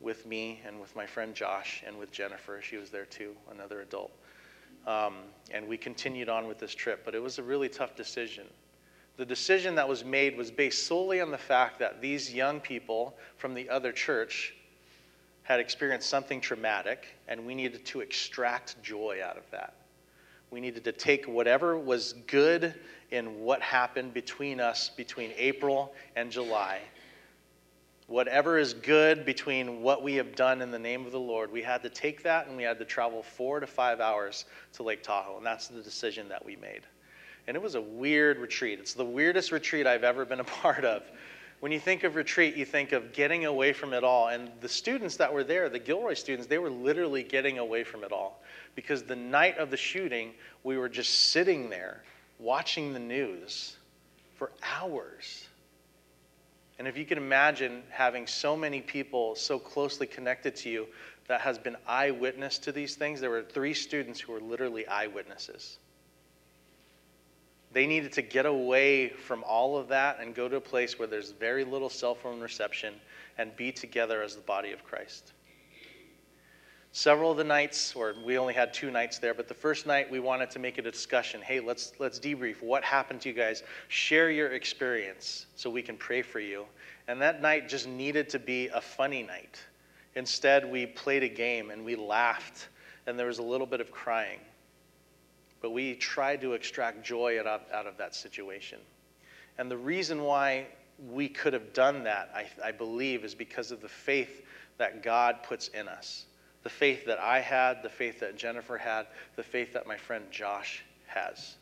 with 0.00 0.26
me 0.26 0.60
and 0.66 0.80
with 0.80 0.94
my 0.96 1.06
friend 1.06 1.34
Josh 1.34 1.82
and 1.86 1.98
with 1.98 2.10
Jennifer. 2.10 2.60
She 2.62 2.76
was 2.76 2.90
there 2.90 3.06
too, 3.06 3.34
another 3.50 3.80
adult. 3.80 4.12
Um, 4.86 5.14
and 5.52 5.68
we 5.68 5.76
continued 5.76 6.28
on 6.28 6.48
with 6.48 6.58
this 6.58 6.74
trip, 6.74 7.02
but 7.04 7.14
it 7.14 7.22
was 7.22 7.38
a 7.38 7.42
really 7.42 7.68
tough 7.68 7.94
decision. 7.94 8.46
The 9.16 9.26
decision 9.26 9.74
that 9.74 9.88
was 9.88 10.04
made 10.04 10.36
was 10.36 10.50
based 10.50 10.86
solely 10.86 11.20
on 11.20 11.30
the 11.30 11.38
fact 11.38 11.78
that 11.78 12.00
these 12.00 12.32
young 12.32 12.60
people 12.60 13.16
from 13.36 13.54
the 13.54 13.68
other 13.68 13.92
church 13.92 14.54
had 15.42 15.60
experienced 15.60 16.08
something 16.08 16.40
traumatic, 16.40 17.06
and 17.28 17.44
we 17.44 17.54
needed 17.54 17.84
to 17.86 18.00
extract 18.00 18.82
joy 18.82 19.20
out 19.24 19.36
of 19.36 19.50
that. 19.50 19.74
We 20.50 20.60
needed 20.60 20.84
to 20.84 20.92
take 20.92 21.26
whatever 21.26 21.78
was 21.78 22.14
good 22.26 22.74
in 23.10 23.40
what 23.40 23.60
happened 23.60 24.14
between 24.14 24.60
us 24.60 24.90
between 24.90 25.32
April 25.36 25.94
and 26.14 26.30
July. 26.30 26.80
Whatever 28.06 28.58
is 28.58 28.74
good 28.74 29.24
between 29.24 29.82
what 29.82 30.02
we 30.02 30.14
have 30.14 30.34
done 30.34 30.60
in 30.60 30.70
the 30.70 30.78
name 30.78 31.06
of 31.06 31.12
the 31.12 31.20
Lord, 31.20 31.50
we 31.50 31.62
had 31.62 31.82
to 31.82 31.88
take 31.88 32.22
that 32.24 32.46
and 32.46 32.56
we 32.56 32.62
had 32.62 32.78
to 32.78 32.84
travel 32.84 33.22
four 33.22 33.60
to 33.60 33.66
five 33.66 34.00
hours 34.00 34.44
to 34.74 34.82
Lake 34.82 35.02
Tahoe. 35.02 35.38
And 35.38 35.46
that's 35.46 35.68
the 35.68 35.80
decision 35.80 36.28
that 36.28 36.44
we 36.44 36.56
made. 36.56 36.82
And 37.46 37.56
it 37.56 37.62
was 37.62 37.74
a 37.74 37.80
weird 37.80 38.38
retreat. 38.38 38.78
It's 38.78 38.94
the 38.94 39.04
weirdest 39.04 39.52
retreat 39.52 39.86
I've 39.86 40.04
ever 40.04 40.24
been 40.24 40.40
a 40.40 40.44
part 40.62 40.84
of. 40.84 41.02
When 41.60 41.70
you 41.70 41.78
think 41.78 42.02
of 42.02 42.16
retreat, 42.16 42.56
you 42.56 42.64
think 42.64 42.90
of 42.90 43.12
getting 43.12 43.44
away 43.44 43.72
from 43.72 43.92
it 43.92 44.02
all. 44.02 44.28
And 44.28 44.50
the 44.60 44.68
students 44.68 45.16
that 45.18 45.32
were 45.32 45.44
there, 45.44 45.68
the 45.68 45.78
Gilroy 45.78 46.14
students, 46.14 46.48
they 46.48 46.58
were 46.58 46.70
literally 46.70 47.22
getting 47.22 47.58
away 47.58 47.84
from 47.84 48.02
it 48.02 48.10
all. 48.10 48.42
Because 48.74 49.04
the 49.04 49.14
night 49.14 49.58
of 49.58 49.70
the 49.70 49.76
shooting, 49.76 50.32
we 50.64 50.76
were 50.76 50.88
just 50.88 51.30
sitting 51.30 51.70
there 51.70 52.02
watching 52.40 52.92
the 52.92 52.98
news 52.98 53.76
for 54.34 54.50
hours. 54.76 55.46
And 56.80 56.88
if 56.88 56.96
you 56.96 57.04
can 57.04 57.16
imagine 57.16 57.84
having 57.90 58.26
so 58.26 58.56
many 58.56 58.80
people 58.80 59.36
so 59.36 59.56
closely 59.56 60.08
connected 60.08 60.56
to 60.56 60.68
you 60.68 60.88
that 61.28 61.40
has 61.42 61.58
been 61.58 61.76
eyewitness 61.86 62.58
to 62.58 62.72
these 62.72 62.96
things, 62.96 63.20
there 63.20 63.30
were 63.30 63.42
three 63.42 63.72
students 63.72 64.18
who 64.18 64.32
were 64.32 64.40
literally 64.40 64.84
eyewitnesses. 64.88 65.78
They 67.72 67.86
needed 67.86 68.12
to 68.12 68.22
get 68.22 68.44
away 68.44 69.08
from 69.08 69.42
all 69.44 69.78
of 69.78 69.88
that 69.88 70.20
and 70.20 70.34
go 70.34 70.48
to 70.48 70.56
a 70.56 70.60
place 70.60 70.98
where 70.98 71.08
there's 71.08 71.30
very 71.32 71.64
little 71.64 71.88
cell 71.88 72.14
phone 72.14 72.40
reception 72.40 72.94
and 73.38 73.54
be 73.56 73.72
together 73.72 74.22
as 74.22 74.34
the 74.34 74.42
body 74.42 74.72
of 74.72 74.84
Christ. 74.84 75.32
Several 76.94 77.30
of 77.30 77.38
the 77.38 77.44
nights, 77.44 77.96
or 77.96 78.14
we 78.22 78.36
only 78.36 78.52
had 78.52 78.74
two 78.74 78.90
nights 78.90 79.18
there, 79.18 79.32
but 79.32 79.48
the 79.48 79.54
first 79.54 79.86
night 79.86 80.10
we 80.10 80.20
wanted 80.20 80.50
to 80.50 80.58
make 80.58 80.76
it 80.76 80.86
a 80.86 80.90
discussion. 80.90 81.40
Hey, 81.40 81.58
let's 81.58 81.94
let's 81.98 82.18
debrief. 82.18 82.62
What 82.62 82.84
happened 82.84 83.22
to 83.22 83.30
you 83.30 83.34
guys? 83.34 83.62
Share 83.88 84.30
your 84.30 84.48
experience 84.48 85.46
so 85.56 85.70
we 85.70 85.80
can 85.80 85.96
pray 85.96 86.20
for 86.20 86.40
you. 86.40 86.66
And 87.08 87.18
that 87.22 87.40
night 87.40 87.66
just 87.66 87.88
needed 87.88 88.28
to 88.28 88.38
be 88.38 88.68
a 88.68 88.80
funny 88.80 89.22
night. 89.22 89.58
Instead, 90.16 90.70
we 90.70 90.84
played 90.84 91.22
a 91.22 91.28
game 91.28 91.70
and 91.70 91.82
we 91.82 91.96
laughed, 91.96 92.68
and 93.06 93.18
there 93.18 93.26
was 93.26 93.38
a 93.38 93.42
little 93.42 93.66
bit 93.66 93.80
of 93.80 93.90
crying. 93.90 94.38
But 95.62 95.70
we 95.70 95.94
tried 95.94 96.40
to 96.40 96.52
extract 96.54 97.04
joy 97.04 97.38
out 97.38 97.46
of, 97.46 97.60
out 97.72 97.86
of 97.86 97.96
that 97.98 98.14
situation. 98.14 98.80
And 99.56 99.70
the 99.70 99.76
reason 99.76 100.22
why 100.22 100.66
we 101.10 101.28
could 101.28 101.52
have 101.52 101.72
done 101.72 102.02
that, 102.04 102.30
I, 102.34 102.68
I 102.68 102.72
believe, 102.72 103.24
is 103.24 103.34
because 103.34 103.70
of 103.70 103.80
the 103.80 103.88
faith 103.88 104.44
that 104.78 105.02
God 105.02 105.44
puts 105.44 105.68
in 105.68 105.86
us. 105.88 106.26
The 106.64 106.70
faith 106.70 107.06
that 107.06 107.18
I 107.18 107.40
had, 107.40 107.82
the 107.82 107.88
faith 107.88 108.20
that 108.20 108.36
Jennifer 108.36 108.76
had, 108.76 109.06
the 109.36 109.42
faith 109.42 109.72
that 109.72 109.86
my 109.86 109.96
friend 109.96 110.24
Josh 110.30 110.84
has. 111.06 111.56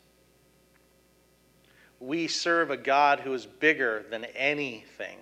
We 1.99 2.27
serve 2.27 2.71
a 2.71 2.77
God 2.77 3.19
who 3.19 3.33
is 3.33 3.45
bigger 3.45 4.05
than 4.09 4.25
anything, 4.35 5.19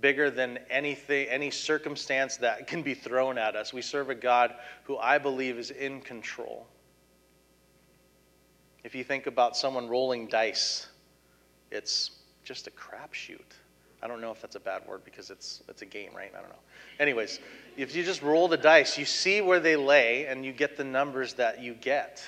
bigger 0.00 0.30
than 0.30 0.58
anything, 0.70 1.28
any 1.28 1.50
circumstance 1.50 2.36
that 2.38 2.68
can 2.68 2.82
be 2.82 2.94
thrown 2.94 3.38
at 3.38 3.56
us. 3.56 3.72
We 3.72 3.82
serve 3.82 4.10
a 4.10 4.14
God 4.14 4.54
who 4.84 4.96
I 4.96 5.18
believe 5.18 5.58
is 5.58 5.72
in 5.72 6.00
control. 6.00 6.68
If 8.82 8.94
you 8.94 9.04
think 9.04 9.26
about 9.26 9.56
someone 9.56 9.88
rolling 9.88 10.26
dice, 10.26 10.88
it's 11.70 12.10
just 12.44 12.66
a 12.66 12.70
crapshoot. 12.70 13.38
I 14.02 14.08
don't 14.08 14.20
know 14.20 14.30
if 14.30 14.40
that's 14.40 14.56
a 14.56 14.60
bad 14.60 14.86
word 14.88 15.04
because 15.04 15.30
it's 15.30 15.62
it's 15.68 15.82
a 15.82 15.86
game, 15.86 16.10
right? 16.14 16.32
I 16.36 16.40
don't 16.40 16.48
know. 16.48 16.56
Anyways, 16.98 17.38
if 17.76 17.94
you 17.94 18.02
just 18.02 18.22
roll 18.22 18.48
the 18.48 18.56
dice, 18.56 18.96
you 18.96 19.04
see 19.04 19.40
where 19.40 19.60
they 19.60 19.76
lay 19.76 20.26
and 20.26 20.44
you 20.44 20.52
get 20.52 20.76
the 20.76 20.84
numbers 20.84 21.34
that 21.34 21.60
you 21.62 21.74
get. 21.74 22.22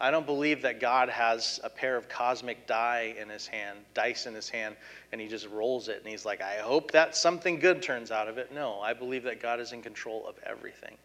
I 0.00 0.10
don't 0.10 0.26
believe 0.26 0.62
that 0.62 0.80
God 0.80 1.08
has 1.08 1.60
a 1.62 1.70
pair 1.70 1.96
of 1.96 2.08
cosmic 2.08 2.66
die 2.66 3.14
in 3.18 3.28
his 3.28 3.46
hand, 3.46 3.78
dice 3.94 4.26
in 4.26 4.34
his 4.34 4.48
hand, 4.48 4.76
and 5.12 5.20
he 5.20 5.28
just 5.28 5.46
rolls 5.48 5.88
it 5.88 5.98
and 6.00 6.08
he's 6.08 6.24
like, 6.24 6.42
I 6.42 6.56
hope 6.56 6.90
that 6.92 7.16
something 7.16 7.58
good 7.58 7.80
turns 7.80 8.10
out 8.10 8.26
of 8.28 8.36
it. 8.36 8.52
No, 8.52 8.80
I 8.80 8.92
believe 8.92 9.22
that 9.24 9.40
God 9.40 9.60
is 9.60 9.72
in 9.72 9.82
control 9.82 10.26
of 10.26 10.34
everything. 10.44 10.96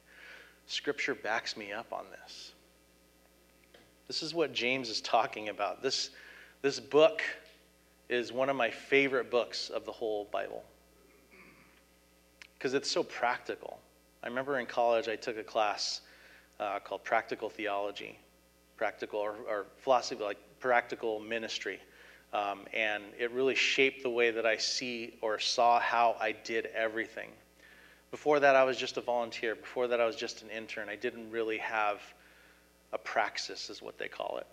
Scripture 0.66 1.16
backs 1.16 1.56
me 1.56 1.72
up 1.72 1.94
on 1.94 2.06
this. 2.12 2.54
This 4.10 4.24
is 4.24 4.34
what 4.34 4.54
James 4.54 4.90
is 4.90 5.02
talking 5.02 5.50
about. 5.50 5.84
This, 5.84 6.10
this 6.64 6.80
book 6.80 7.22
is 8.10 8.34
one 8.34 8.50
of 8.50 8.56
my 8.56 8.72
favorite 8.72 9.30
books 9.30 9.70
of 9.70 9.86
the 9.86 9.92
whole 9.92 10.28
Bible 10.32 10.64
because 12.58 12.74
it's 12.74 12.90
so 12.90 13.04
practical. 13.04 13.80
I 14.24 14.28
remember 14.28 14.58
in 14.58 14.66
college 14.66 15.08
I 15.08 15.16
took 15.16 15.38
a 15.38 15.44
class 15.44 16.02
uh, 16.60 16.80
called 16.80 17.04
Practical 17.04 17.52
Theology, 17.52 18.18
practical 18.78 19.20
or, 19.20 19.36
or 19.48 19.68
philosophy, 19.78 20.24
like 20.24 20.40
practical 20.60 21.20
ministry. 21.20 21.80
Um, 22.34 22.62
and 22.74 23.04
it 23.20 23.30
really 23.30 23.54
shaped 23.54 24.02
the 24.02 24.10
way 24.10 24.32
that 24.32 24.46
I 24.46 24.58
see 24.58 25.20
or 25.22 25.38
saw 25.38 25.80
how 25.80 26.16
I 26.20 26.32
did 26.32 26.66
everything. 26.76 27.30
Before 28.10 28.40
that, 28.40 28.56
I 28.56 28.64
was 28.64 28.76
just 28.76 28.98
a 28.98 29.02
volunteer. 29.02 29.54
Before 29.54 29.88
that, 29.88 30.02
I 30.02 30.08
was 30.08 30.16
just 30.16 30.42
an 30.42 30.50
intern. 30.50 30.90
I 30.90 30.96
didn't 30.96 31.30
really 31.30 31.60
have 31.60 32.02
a 32.94 32.98
praxis, 32.98 33.70
is 33.70 33.82
what 33.82 33.98
they 33.98 34.08
call 34.08 34.38
it. 34.40 34.48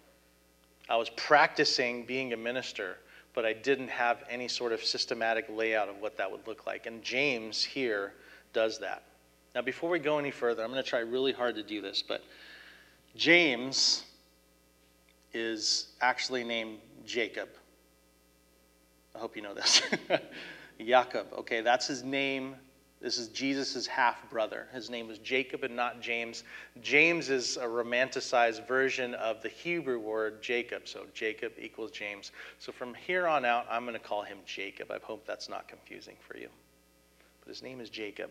I 0.89 0.97
was 0.97 1.11
practicing 1.11 2.05
being 2.05 2.33
a 2.33 2.37
minister, 2.37 2.99
but 3.35 3.45
I 3.45 3.53
didn't 3.53 3.89
have 3.89 4.25
any 4.31 4.49
sort 4.49 4.73
of 4.73 4.83
systematic 4.85 5.47
layout 5.49 5.89
of 5.89 6.01
what 6.01 6.17
that 6.19 6.31
would 6.31 6.47
look 6.47 6.67
like. 6.67 6.87
And 6.87 7.03
James 7.03 7.65
here 7.65 8.13
does 8.53 8.79
that. 8.79 9.03
Now, 9.55 9.63
before 9.63 9.91
we 9.91 9.99
go 9.99 10.19
any 10.19 10.31
further, 10.31 10.63
I'm 10.63 10.71
going 10.71 10.83
to 10.83 10.89
try 10.89 11.01
really 11.01 11.33
hard 11.33 11.55
to 11.57 11.63
do 11.63 11.81
this, 11.81 12.03
but 12.07 12.23
James 13.17 14.05
is 15.33 15.89
actually 16.01 16.45
named 16.45 16.79
Jacob. 17.05 17.49
I 19.15 19.19
hope 19.19 19.35
you 19.35 19.43
know 19.43 19.55
this. 19.55 19.83
Jacob. 20.79 21.27
Okay, 21.39 21.63
that's 21.63 21.87
his 21.87 22.03
name 22.03 22.57
this 23.01 23.19
is 23.19 23.29
Jesus' 23.29 23.87
half 23.87 24.29
brother. 24.31 24.69
His 24.73 24.89
name 24.89 25.07
was 25.07 25.19
Jacob 25.19 25.65
and 25.65 25.77
not 25.77 26.01
James. 26.01 26.45
James 26.81 27.29
is 27.29 27.59
a 27.59 27.67
romanticized 27.67 28.67
version 28.67 29.15
of 29.15 29.43
the 29.43 29.51
Hebrew 29.51 29.99
word 29.99 30.43
Jacob. 30.43 30.89
So 30.89 31.05
Jacob 31.13 31.53
equals 31.59 31.91
James. 31.91 32.33
So 32.59 32.73
from 32.73 32.95
here 32.95 33.27
on 33.27 33.45
out, 33.45 33.67
I'm 33.71 33.85
going 33.85 33.95
to 33.95 34.01
call 34.01 34.23
him 34.23 34.39
Jacob. 34.47 34.91
I 34.91 34.99
hope 35.03 35.27
that's 35.27 35.49
not 35.49 35.69
confusing 35.69 36.17
for 36.27 36.39
you. 36.39 36.49
But 37.41 37.51
his 37.51 37.63
name 37.63 37.81
is 37.81 37.91
Jacob. 37.91 38.31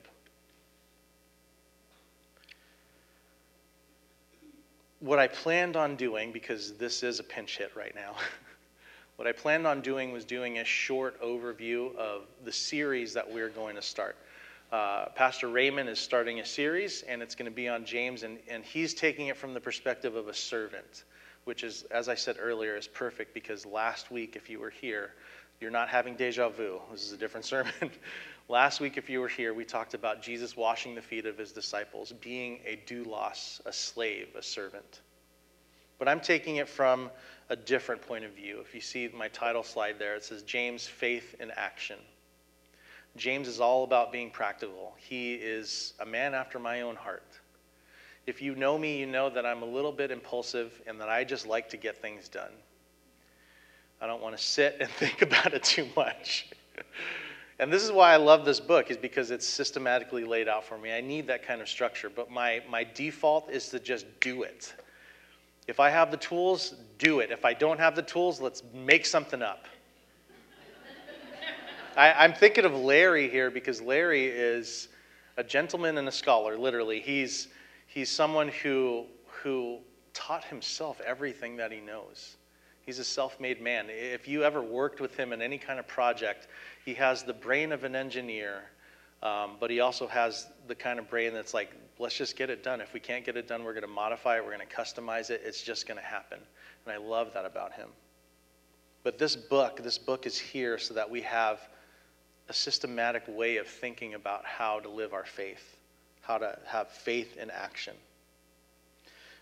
What 4.99 5.19
I 5.19 5.27
planned 5.27 5.75
on 5.75 5.95
doing, 5.95 6.31
because 6.31 6.73
this 6.73 7.03
is 7.03 7.19
a 7.19 7.23
pinch 7.23 7.59
hit 7.59 7.71
right 7.75 7.93
now, 7.93 8.15
what 9.17 9.27
I 9.27 9.31
planned 9.31 9.67
on 9.67 9.81
doing 9.81 10.11
was 10.11 10.25
doing 10.25 10.57
a 10.57 10.65
short 10.65 11.21
overview 11.21 11.95
of 11.97 12.23
the 12.43 12.51
series 12.51 13.13
that 13.13 13.31
we're 13.31 13.49
going 13.49 13.75
to 13.75 13.81
start. 13.81 14.15
Uh, 14.75 15.07
Pastor 15.15 15.47
Raymond 15.47 15.87
is 15.87 15.99
starting 15.99 16.41
a 16.41 16.45
series, 16.45 17.01
and 17.03 17.21
it's 17.21 17.33
going 17.33 17.49
to 17.49 17.55
be 17.55 17.69
on 17.69 17.85
James, 17.85 18.23
and, 18.23 18.39
and 18.49 18.61
he's 18.61 18.93
taking 18.93 19.27
it 19.27 19.37
from 19.37 19.53
the 19.53 19.59
perspective 19.61 20.17
of 20.17 20.27
a 20.27 20.33
servant, 20.33 21.05
which 21.45 21.63
is, 21.63 21.83
as 21.91 22.09
I 22.09 22.15
said 22.15 22.35
earlier, 22.41 22.75
is 22.75 22.85
perfect 22.85 23.33
because 23.33 23.65
last 23.65 24.11
week, 24.11 24.35
if 24.35 24.49
you 24.49 24.59
were 24.59 24.69
here, 24.69 25.13
you're 25.61 25.71
not 25.71 25.87
having 25.87 26.17
deja 26.17 26.49
vu. 26.49 26.81
This 26.91 27.03
is 27.05 27.13
a 27.13 27.17
different 27.17 27.45
sermon. 27.53 27.71
last 28.49 28.81
week, 28.81 28.97
if 28.97 29.09
you 29.09 29.21
were 29.21 29.29
here, 29.29 29.53
we 29.53 29.63
talked 29.63 29.93
about 29.93 30.21
Jesus 30.21 30.57
washing 30.57 30.93
the 30.93 31.01
feet 31.01 31.25
of 31.25 31.37
his 31.37 31.53
disciples, 31.53 32.11
being 32.11 32.59
a 32.65 32.77
doulos, 32.85 33.65
a 33.65 33.71
slave, 33.71 34.27
a 34.37 34.43
servant. 34.43 34.99
But 35.99 36.09
I'm 36.09 36.19
taking 36.19 36.57
it 36.57 36.67
from 36.67 37.11
a 37.47 37.55
different 37.55 38.01
point 38.01 38.25
of 38.25 38.31
view. 38.31 38.59
If 38.59 38.75
you 38.75 38.81
see 38.81 39.07
my 39.07 39.29
title 39.29 39.63
slide 39.63 39.99
there, 39.99 40.15
it 40.15 40.25
says 40.25 40.43
James, 40.43 40.85
Faith 40.85 41.33
in 41.39 41.49
Action. 41.51 41.99
James 43.15 43.47
is 43.47 43.59
all 43.59 43.83
about 43.83 44.11
being 44.11 44.29
practical. 44.29 44.93
He 44.97 45.35
is 45.35 45.93
a 45.99 46.05
man 46.05 46.33
after 46.33 46.59
my 46.59 46.81
own 46.81 46.95
heart. 46.95 47.39
If 48.27 48.41
you 48.41 48.55
know 48.55 48.77
me, 48.77 48.97
you 48.97 49.05
know 49.05 49.29
that 49.29 49.45
I'm 49.45 49.61
a 49.61 49.65
little 49.65 49.91
bit 49.91 50.11
impulsive 50.11 50.81
and 50.87 50.99
that 50.99 51.09
I 51.09 51.23
just 51.23 51.47
like 51.47 51.69
to 51.69 51.77
get 51.77 52.01
things 52.01 52.27
done. 52.27 52.51
I 54.01 54.07
don't 54.07 54.21
want 54.21 54.35
to 54.37 54.43
sit 54.43 54.77
and 54.79 54.89
think 54.99 55.21
about 55.21 55.53
it 55.53 55.63
too 55.63 55.87
much. 55.95 56.49
and 57.59 57.71
this 57.71 57.83
is 57.83 57.91
why 57.91 58.13
I 58.13 58.17
love 58.17 58.43
this 58.43 58.59
book, 58.59 58.91
is 58.91 58.97
because 58.97 59.31
it's 59.31 59.47
systematically 59.47 60.25
laid 60.25 60.47
out 60.47 60.65
for 60.65 60.77
me. 60.77 60.91
I 60.91 61.01
need 61.01 61.27
that 61.27 61.43
kind 61.43 61.61
of 61.61 61.69
structure, 61.69 62.09
but 62.09 62.29
my, 62.29 62.61
my 62.69 62.83
default 62.83 63.49
is 63.49 63.69
to 63.69 63.79
just 63.79 64.05
do 64.19 64.43
it. 64.43 64.73
If 65.67 65.79
I 65.79 65.89
have 65.89 66.11
the 66.11 66.17
tools, 66.17 66.75
do 66.99 67.19
it. 67.19 67.31
If 67.31 67.45
I 67.45 67.53
don't 67.53 67.79
have 67.79 67.95
the 67.95 68.01
tools, 68.01 68.41
let's 68.41 68.61
make 68.73 69.05
something 69.05 69.41
up. 69.41 69.65
I, 71.95 72.25
am 72.25 72.33
thinking 72.33 72.65
of 72.65 72.75
Larry 72.75 73.29
here 73.29 73.49
because 73.49 73.81
Larry 73.81 74.25
is 74.25 74.89
a 75.37 75.43
gentleman 75.43 75.97
and 75.97 76.07
a 76.09 76.11
scholar, 76.11 76.57
literally. 76.57 76.99
He's, 76.99 77.47
he's 77.87 78.09
someone 78.09 78.49
who, 78.49 79.05
who 79.25 79.79
taught 80.13 80.43
himself 80.43 80.99
everything 81.05 81.55
that 81.55 81.71
he 81.71 81.79
knows. 81.79 82.35
He's 82.81 82.99
a 82.99 83.03
self 83.03 83.39
made 83.39 83.61
man. 83.61 83.85
If 83.89 84.27
you 84.27 84.43
ever 84.43 84.61
worked 84.61 84.99
with 84.99 85.15
him 85.15 85.31
in 85.31 85.41
any 85.41 85.57
kind 85.57 85.79
of 85.79 85.87
project, 85.87 86.47
he 86.83 86.93
has 86.95 87.23
the 87.23 87.33
brain 87.33 87.71
of 87.71 87.85
an 87.85 87.95
engineer, 87.95 88.63
um, 89.23 89.51
but 89.59 89.71
he 89.71 89.79
also 89.79 90.05
has 90.05 90.47
the 90.67 90.75
kind 90.75 90.99
of 90.99 91.09
brain 91.09 91.33
that's 91.33 91.53
like, 91.53 91.71
let's 91.97 92.15
just 92.17 92.35
get 92.35 92.49
it 92.49 92.61
done. 92.61 92.81
If 92.81 92.93
we 92.93 92.99
can't 92.99 93.25
get 93.25 93.37
it 93.37 93.47
done, 93.47 93.63
we're 93.63 93.73
going 93.73 93.83
to 93.83 93.87
modify 93.87 94.37
it, 94.37 94.45
we're 94.45 94.55
going 94.55 94.67
to 94.67 94.75
customize 94.75 95.29
it. 95.29 95.41
It's 95.45 95.63
just 95.63 95.87
going 95.87 95.97
to 95.97 96.05
happen. 96.05 96.39
And 96.85 96.93
I 96.93 96.97
love 96.97 97.33
that 97.33 97.45
about 97.45 97.71
him. 97.71 97.87
But 99.03 99.17
this 99.17 99.35
book, 99.35 99.81
this 99.81 99.97
book 99.97 100.25
is 100.25 100.37
here 100.37 100.77
so 100.77 100.93
that 100.93 101.09
we 101.09 101.21
have 101.21 101.59
a 102.49 102.53
systematic 102.53 103.23
way 103.27 103.57
of 103.57 103.67
thinking 103.67 104.13
about 104.13 104.45
how 104.45 104.79
to 104.79 104.89
live 104.89 105.13
our 105.13 105.25
faith, 105.25 105.77
how 106.21 106.37
to 106.37 106.57
have 106.65 106.89
faith 106.89 107.37
in 107.37 107.49
action. 107.49 107.95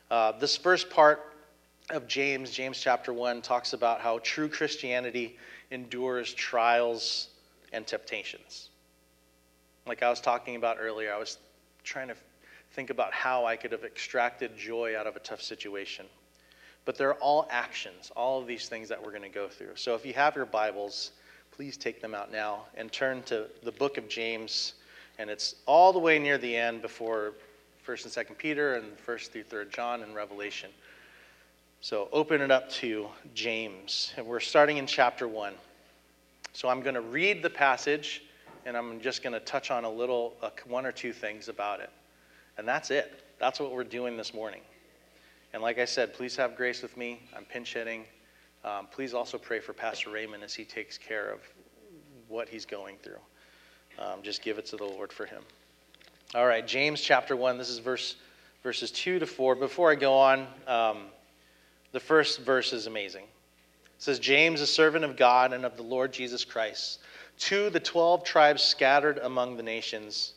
Uh, 0.10 0.32
this 0.34 0.56
first 0.56 0.90
part 0.90 1.34
of 1.90 2.08
James, 2.08 2.52
James 2.52 2.80
chapter 2.80 3.12
1, 3.12 3.42
talks 3.42 3.74
about 3.74 4.00
how 4.00 4.20
true 4.20 4.48
Christianity 4.48 5.38
endures 5.72 6.34
trials 6.34 7.30
and 7.74 7.86
temptations. 7.86 8.70
Like 9.86 10.02
I 10.02 10.10
was 10.10 10.22
talking 10.22 10.56
about 10.56 10.78
earlier, 10.80 11.14
I 11.14 11.18
was 11.18 11.38
trying 11.84 12.08
to 12.08 12.16
think 12.72 12.90
about 12.90 13.14
how 13.14 13.46
I 13.46 13.56
could 13.56 13.72
have 13.72 13.84
extracted 13.84 14.58
joy 14.58 14.98
out 14.98 15.08
of 15.08 15.16
a 15.16 15.20
tough 15.20 15.42
situation. 15.42 16.06
But 16.86 16.98
they're 16.98 17.16
all 17.16 17.48
actions, 17.50 18.12
all 18.16 18.42
of 18.42 18.48
these 18.48 18.68
things 18.68 18.90
that 18.90 19.02
we're 19.02 19.12
going 19.12 19.24
to 19.24 19.30
go 19.30 19.48
through. 19.48 19.76
So 19.76 19.96
if 19.96 20.06
you 20.06 20.14
have 20.14 20.36
your 20.36 20.46
Bibles, 20.46 21.12
please 21.56 21.78
take 21.78 22.02
them 22.02 22.16
out 22.16 22.32
now 22.32 22.64
and 22.76 22.92
turn 22.92 23.22
to 23.24 23.46
the 23.62 23.72
book 23.72 23.98
of 23.98 24.10
James. 24.10 24.74
And 25.20 25.30
it's 25.30 25.56
all 25.68 25.94
the 25.94 26.00
way 26.00 26.18
near 26.18 26.38
the 26.40 26.56
end 26.56 26.82
before 26.82 27.34
1st 27.88 28.18
and 28.18 28.28
2nd 28.28 28.38
Peter 28.38 28.76
and 28.76 28.86
1st 29.06 29.30
through 29.30 29.44
3rd 29.44 29.72
John 29.72 30.02
and 30.02 30.16
Revelation. 30.16 30.72
So 31.82 32.10
open 32.12 32.42
it 32.42 32.50
up 32.50 32.70
to 32.72 33.08
James. 33.36 34.14
And 34.18 34.26
we're 34.26 34.40
starting 34.40 34.78
in 34.78 34.88
chapter 34.88 35.28
1. 35.28 35.54
So 36.54 36.70
I'm 36.70 36.82
going 36.82 36.96
to 36.96 37.02
read 37.02 37.44
the 37.44 37.50
passage 37.50 38.24
and 38.66 38.76
I'm 38.76 39.00
just 39.00 39.22
going 39.22 39.34
to 39.34 39.40
touch 39.42 39.70
on 39.70 39.84
a 39.84 39.90
little, 39.90 40.34
one 40.68 40.86
or 40.86 40.92
two 40.92 41.14
things 41.14 41.50
about 41.50 41.82
it. 41.82 41.90
And 42.58 42.68
that's 42.68 42.90
it. 42.90 43.24
That's 43.40 43.60
what 43.60 43.72
we're 43.72 43.84
doing 43.84 44.18
this 44.18 44.34
morning. 44.34 44.62
And 45.54 45.62
like 45.62 45.78
I 45.78 45.86
said, 45.86 46.14
please 46.14 46.36
have 46.38 46.56
grace 46.56 46.82
with 46.82 46.96
me. 46.98 47.22
I'm 47.36 47.46
pinch 47.46 47.74
hitting. 47.74 48.06
Um, 48.66 48.88
please 48.88 49.14
also 49.14 49.38
pray 49.38 49.60
for 49.60 49.74
Pastor 49.74 50.10
Raymond 50.10 50.44
as 50.44 50.54
he 50.54 50.64
takes 50.64 50.98
care 50.98 51.30
of 51.30 51.40
what 52.30 52.48
he's 52.48 52.66
going 52.66 52.96
through. 53.04 53.20
Um, 54.00 54.22
just 54.24 54.42
give 54.42 54.58
it 54.58 54.66
to 54.68 54.78
the 54.78 54.86
Lord 54.86 55.12
for 55.12 55.26
him. 55.26 55.44
All 56.34 56.48
right, 56.48 56.66
James 56.66 57.02
chapter 57.02 57.36
1, 57.36 57.58
this 57.58 57.70
is 57.70 57.80
verse, 57.80 58.16
verses 58.64 58.90
2 58.92 59.20
to 59.20 59.28
4. 59.28 59.56
Before 59.56 59.92
I 59.92 59.96
go 59.96 60.14
on, 60.14 60.48
um, 60.66 61.06
the 61.92 62.00
first 62.00 62.40
verse 62.40 62.74
is 62.74 62.88
amazing. 62.88 63.24
It 63.24 64.02
says, 64.02 64.18
James, 64.18 64.62
a 64.62 64.68
servant 64.68 65.06
of 65.06 65.16
God 65.16 65.54
and 65.54 65.66
of 65.66 65.78
the 65.78 65.84
Lord 65.84 66.12
Jesus 66.12 66.44
Christ, 66.44 67.00
to 67.40 67.70
the 67.70 67.80
12 67.80 68.24
tribes 68.24 68.64
scattered 68.64 69.20
among 69.20 69.58
the 69.58 69.64
nations, 69.64 70.34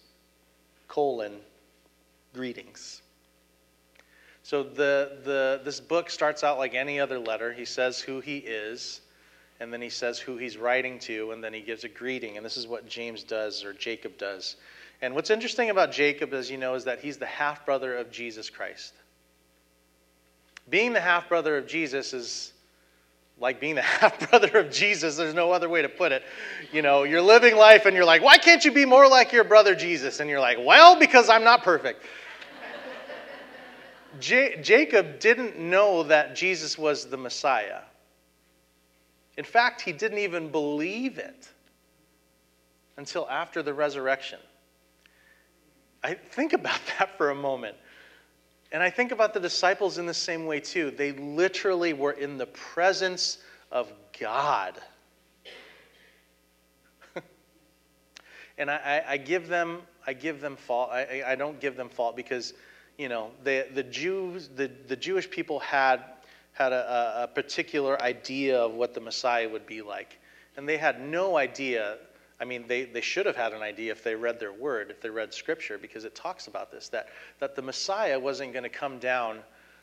colon, 0.88 1.38
greetings. 2.34 3.02
So 4.46 4.62
the, 4.62 5.18
the, 5.24 5.60
this 5.64 5.80
book 5.80 6.08
starts 6.08 6.44
out 6.44 6.56
like 6.56 6.72
any 6.72 7.00
other 7.00 7.18
letter. 7.18 7.52
He 7.52 7.64
says 7.64 7.98
who 7.98 8.20
he 8.20 8.36
is, 8.36 9.00
and 9.58 9.72
then 9.72 9.82
he 9.82 9.88
says 9.88 10.20
who 10.20 10.36
he's 10.36 10.56
writing 10.56 11.00
to, 11.00 11.32
and 11.32 11.42
then 11.42 11.52
he 11.52 11.60
gives 11.60 11.82
a 11.82 11.88
greeting. 11.88 12.36
And 12.36 12.46
this 12.46 12.56
is 12.56 12.64
what 12.64 12.86
James 12.86 13.24
does, 13.24 13.64
or 13.64 13.72
Jacob 13.72 14.16
does. 14.18 14.54
And 15.02 15.16
what's 15.16 15.30
interesting 15.30 15.70
about 15.70 15.90
Jacob, 15.90 16.32
as 16.32 16.48
you 16.48 16.58
know, 16.58 16.74
is 16.74 16.84
that 16.84 17.00
he's 17.00 17.16
the 17.16 17.26
half 17.26 17.66
brother 17.66 17.96
of 17.96 18.12
Jesus 18.12 18.48
Christ. 18.48 18.94
Being 20.70 20.92
the 20.92 21.00
half 21.00 21.28
brother 21.28 21.58
of 21.58 21.66
Jesus 21.66 22.12
is 22.12 22.52
like 23.40 23.58
being 23.58 23.74
the 23.74 23.82
half 23.82 24.30
brother 24.30 24.60
of 24.60 24.70
Jesus. 24.70 25.16
There's 25.16 25.34
no 25.34 25.50
other 25.50 25.68
way 25.68 25.82
to 25.82 25.88
put 25.88 26.12
it. 26.12 26.22
You 26.72 26.82
know, 26.82 27.02
you're 27.02 27.20
living 27.20 27.56
life 27.56 27.84
and 27.84 27.96
you're 27.96 28.04
like, 28.04 28.22
why 28.22 28.38
can't 28.38 28.64
you 28.64 28.70
be 28.70 28.84
more 28.84 29.08
like 29.08 29.32
your 29.32 29.42
brother 29.42 29.74
Jesus? 29.74 30.20
And 30.20 30.30
you're 30.30 30.38
like, 30.38 30.58
well, 30.60 30.96
because 30.96 31.28
I'm 31.28 31.42
not 31.42 31.64
perfect. 31.64 32.04
J- 34.20 34.60
Jacob 34.62 35.18
didn't 35.20 35.58
know 35.58 36.02
that 36.04 36.36
Jesus 36.36 36.78
was 36.78 37.06
the 37.06 37.16
Messiah. 37.16 37.80
In 39.36 39.44
fact, 39.44 39.80
he 39.80 39.92
didn't 39.92 40.18
even 40.18 40.50
believe 40.50 41.18
it 41.18 41.48
until 42.96 43.28
after 43.28 43.62
the 43.62 43.74
resurrection. 43.74 44.38
I 46.02 46.14
think 46.14 46.52
about 46.52 46.80
that 46.98 47.16
for 47.16 47.30
a 47.30 47.34
moment. 47.34 47.76
And 48.72 48.82
I 48.82 48.90
think 48.90 49.12
about 49.12 49.32
the 49.32 49.40
disciples 49.40 49.98
in 49.98 50.06
the 50.06 50.14
same 50.14 50.46
way 50.46 50.60
too. 50.60 50.90
They 50.90 51.12
literally 51.12 51.92
were 51.92 52.12
in 52.12 52.36
the 52.36 52.46
presence 52.46 53.38
of 53.70 53.92
God. 54.18 54.74
and 58.58 58.70
I, 58.70 59.04
I, 59.06 59.16
give 59.18 59.46
them 59.48 59.82
I 60.06 60.14
give 60.14 60.40
them 60.40 60.56
fault. 60.56 60.90
I, 60.90 61.22
I 61.26 61.36
don't 61.36 61.60
give 61.60 61.76
them 61.76 61.88
fault 61.88 62.16
because 62.16 62.54
you 62.98 63.08
know, 63.08 63.30
the, 63.44 63.66
the 63.74 63.82
Jews, 63.82 64.48
the, 64.54 64.70
the 64.88 64.96
Jewish 64.96 65.30
people 65.30 65.58
had, 65.60 66.02
had 66.52 66.72
a, 66.72 67.24
a 67.24 67.28
particular 67.28 68.00
idea 68.02 68.58
of 68.58 68.72
what 68.72 68.94
the 68.94 69.00
Messiah 69.00 69.48
would 69.48 69.66
be 69.66 69.82
like. 69.82 70.18
And 70.56 70.68
they 70.68 70.78
had 70.78 71.00
no 71.00 71.36
idea. 71.36 71.98
I 72.40 72.44
mean, 72.44 72.64
they, 72.66 72.84
they 72.84 73.02
should 73.02 73.26
have 73.26 73.36
had 73.36 73.52
an 73.52 73.62
idea 73.62 73.92
if 73.92 74.02
they 74.02 74.14
read 74.14 74.40
their 74.40 74.52
word, 74.52 74.90
if 74.90 75.00
they 75.00 75.10
read 75.10 75.34
scripture, 75.34 75.78
because 75.78 76.04
it 76.04 76.14
talks 76.14 76.46
about 76.46 76.70
this 76.70 76.88
that, 76.88 77.08
that 77.40 77.54
the 77.54 77.62
Messiah 77.62 78.18
wasn't 78.18 78.52
going 78.52 78.62
to 78.62 78.70
come 78.70 78.98
down 78.98 79.40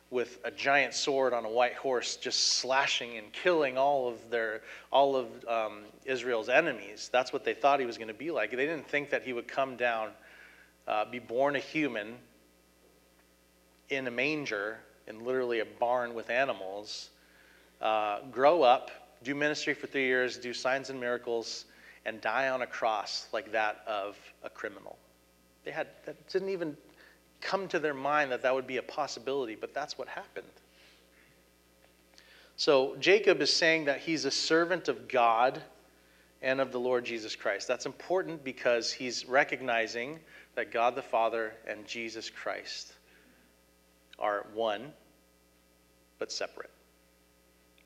with 0.09 0.39
a 0.43 0.51
giant 0.51 0.93
sword 0.93 1.33
on 1.33 1.43
a 1.43 1.49
white 1.49 1.73
horse, 1.73 2.17
just 2.17 2.53
slashing 2.53 3.17
and 3.17 3.33
killing 3.33 3.79
all 3.79 4.07
of 4.07 4.29
their 4.29 4.61
all 4.91 5.15
of 5.15 5.27
um, 5.47 5.79
Israel's 6.05 6.49
enemies. 6.49 7.09
That's 7.11 7.33
what 7.33 7.43
they 7.43 7.55
thought 7.55 7.79
he 7.79 7.87
was 7.87 7.97
going 7.97 8.09
to 8.09 8.13
be 8.13 8.29
like. 8.29 8.51
They 8.51 8.57
didn't 8.57 8.87
think 8.87 9.09
that 9.09 9.23
he 9.23 9.33
would 9.33 9.47
come 9.47 9.75
down, 9.75 10.09
uh, 10.87 11.05
be 11.05 11.17
born 11.17 11.55
a 11.55 11.59
human, 11.59 12.15
in 13.89 14.07
a 14.07 14.11
manger, 14.11 14.79
in 15.07 15.23
literally 15.23 15.59
a 15.59 15.65
barn 15.65 16.13
with 16.13 16.29
animals, 16.29 17.09
uh, 17.81 18.19
grow 18.31 18.63
up, 18.63 18.91
do 19.23 19.35
ministry 19.35 19.73
for 19.73 19.87
three 19.87 20.05
years, 20.05 20.37
do 20.37 20.53
signs 20.53 20.89
and 20.89 20.99
miracles, 20.99 21.65
and 22.05 22.19
die 22.21 22.49
on 22.49 22.61
a 22.61 22.67
cross 22.67 23.27
like 23.33 23.51
that 23.51 23.83
of 23.87 24.17
a 24.43 24.49
criminal. 24.49 24.97
They 25.63 25.71
had 25.71 25.87
that 26.05 26.27
didn't 26.29 26.49
even 26.49 26.75
come 27.41 27.67
to 27.69 27.79
their 27.79 27.93
mind 27.93 28.31
that 28.31 28.41
that 28.41 28.53
would 28.53 28.67
be 28.67 28.77
a 28.77 28.83
possibility, 28.83 29.55
but 29.55 29.73
that's 29.73 29.97
what 29.97 30.07
happened. 30.07 30.47
So 32.55 32.95
Jacob 32.99 33.41
is 33.41 33.51
saying 33.51 33.85
that 33.85 33.99
he's 33.99 34.25
a 34.25 34.31
servant 34.31 34.87
of 34.87 35.07
God 35.07 35.61
and 36.41 36.61
of 36.61 36.71
the 36.71 36.79
Lord 36.79 37.05
Jesus 37.05 37.35
Christ. 37.35 37.67
That's 37.67 37.85
important 37.85 38.43
because 38.43 38.91
he's 38.91 39.25
recognizing 39.25 40.19
that 40.55 40.71
God 40.71 40.95
the 40.95 41.01
Father 41.01 41.53
and 41.67 41.85
Jesus 41.87 42.29
Christ 42.29 42.93
are 44.23 44.47
one, 44.53 44.93
but 46.17 46.31
separate. 46.31 46.71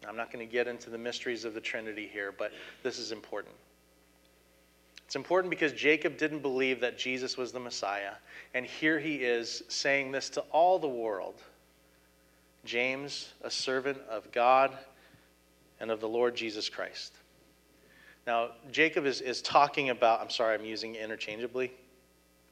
I'm 0.08 0.15
not 0.15 0.32
going 0.32 0.45
to 0.45 0.52
get 0.52 0.67
into 0.67 0.89
the 0.89 0.97
mysteries 0.97 1.43
of 1.43 1.54
the 1.54 1.60
Trinity 1.60 2.08
here, 2.08 2.32
but 2.38 2.54
this 2.84 3.00
is 3.00 3.12
important. 3.12 3.56
It's 5.06 5.15
important 5.15 5.50
because 5.50 5.73
Jacob 5.73 6.17
didn't 6.17 6.41
believe 6.41 6.80
that 6.82 6.97
Jesus 6.97 7.38
was 7.38 7.52
the 7.52 7.60
Messiah, 7.60 8.13
and 8.54 8.65
here 8.65 9.00
he 9.00 9.15
is 9.15 9.63
saying 9.67 10.12
this 10.12 10.30
to 10.32 10.41
all 10.52 10.78
the 10.78 10.88
world. 10.88 11.41
James, 12.65 13.34
a 13.41 13.50
servant 13.50 13.97
of 14.10 14.32
God 14.32 14.78
and 15.80 15.89
of 15.89 16.02
the 16.02 16.08
Lord 16.08 16.36
Jesus 16.36 16.69
Christ. 16.69 17.13
Now, 18.28 18.50
Jacob 18.71 19.06
is, 19.06 19.21
is 19.21 19.41
talking 19.41 19.89
about, 19.89 20.21
I'm 20.21 20.30
sorry, 20.30 20.54
I'm 20.54 20.65
using 20.65 20.95
interchangeably. 20.95 21.71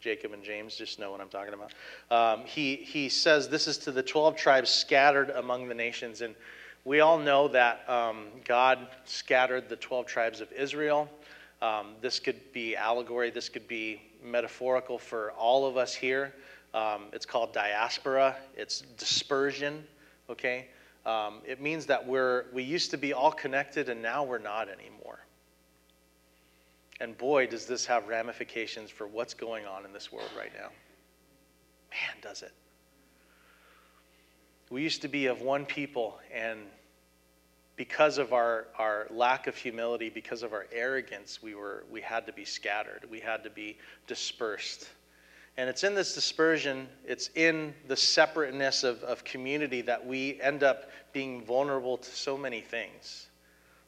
Jacob 0.06 0.34
and 0.34 0.44
James 0.44 0.76
just 0.76 1.00
know 1.00 1.10
what 1.10 1.20
I'm 1.20 1.30
talking 1.30 1.56
about. 1.56 1.74
Um, 2.12 2.46
he, 2.46 2.76
he 2.76 3.10
says 3.10 3.50
this 3.50 3.66
is 3.66 3.80
to 3.80 3.92
the 3.92 4.04
12 4.04 4.36
tribes 4.36 4.70
scattered 4.70 5.32
among 5.32 5.68
the 5.68 5.74
nations. 5.74 6.22
And 6.22 6.36
we 6.84 7.00
all 7.00 7.18
know 7.18 7.48
that 7.48 7.90
um, 7.90 8.28
God 8.44 8.88
scattered 9.06 9.68
the 9.68 9.78
12 9.78 10.06
tribes 10.06 10.42
of 10.42 10.52
Israel. 10.52 11.10
Um, 11.60 11.96
this 12.02 12.20
could 12.20 12.40
be 12.54 12.76
allegory, 12.76 13.32
this 13.32 13.50
could 13.50 13.68
be 13.68 14.00
metaphorical 14.24 15.00
for 15.00 15.32
all 15.32 15.66
of 15.66 15.76
us 15.76 15.96
here. 15.96 16.36
Um, 16.76 17.06
it's 17.12 17.26
called 17.26 17.52
diaspora. 17.52 18.36
It's 18.56 18.82
dispersion. 19.00 19.84
Okay. 20.30 20.68
Um, 21.08 21.42
it 21.48 21.60
means 21.60 21.88
that 21.88 22.06
we're 22.06 22.46
we 22.54 22.62
used 22.62 22.92
to 22.92 22.98
be 23.00 23.12
all 23.12 23.32
connected 23.32 23.90
and 23.90 24.04
now 24.04 24.24
we're 24.24 24.38
not 24.38 24.70
anymore. 24.70 25.25
And 27.00 27.18
boy, 27.18 27.48
does 27.48 27.66
this 27.66 27.86
have 27.86 28.08
ramifications 28.08 28.90
for 28.90 29.08
what's 29.08 29.34
going 29.34 29.66
on 29.66 29.86
in 29.86 29.92
this 29.92 30.12
world 30.12 30.30
right 30.38 30.52
now. 30.54 30.70
Man, 31.92 32.16
does 32.22 32.42
it. 32.42 32.54
We 34.70 34.82
used 34.82 35.02
to 35.04 35.08
be 35.08 35.28
of 35.28 35.42
one 35.42 35.66
people, 35.66 36.20
and 36.34 36.60
because 37.76 38.18
of 38.18 38.34
our, 38.34 38.68
our 38.78 39.08
lack 39.12 39.48
of 39.48 39.56
humility, 39.56 40.10
because 40.10 40.44
of 40.44 40.54
our 40.54 40.66
arrogance, 40.72 41.44
we, 41.44 41.56
were, 41.56 41.84
we 41.92 42.02
had 42.02 42.26
to 42.26 42.34
be 42.34 42.46
scattered. 42.46 43.06
We 43.10 43.20
had 43.20 43.44
to 43.44 43.50
be 43.50 43.78
dispersed. 44.08 44.90
And 45.58 45.70
it's 45.70 45.84
in 45.84 45.96
this 45.96 46.14
dispersion, 46.14 46.88
it's 47.06 47.30
in 47.36 47.74
the 47.88 47.96
separateness 47.96 48.84
of, 48.84 49.04
of 49.04 49.24
community 49.24 49.82
that 49.82 50.06
we 50.06 50.40
end 50.42 50.64
up 50.64 50.90
being 51.14 51.44
vulnerable 51.44 51.98
to 51.98 52.12
so 52.12 52.38
many 52.38 52.62
things. 52.62 53.28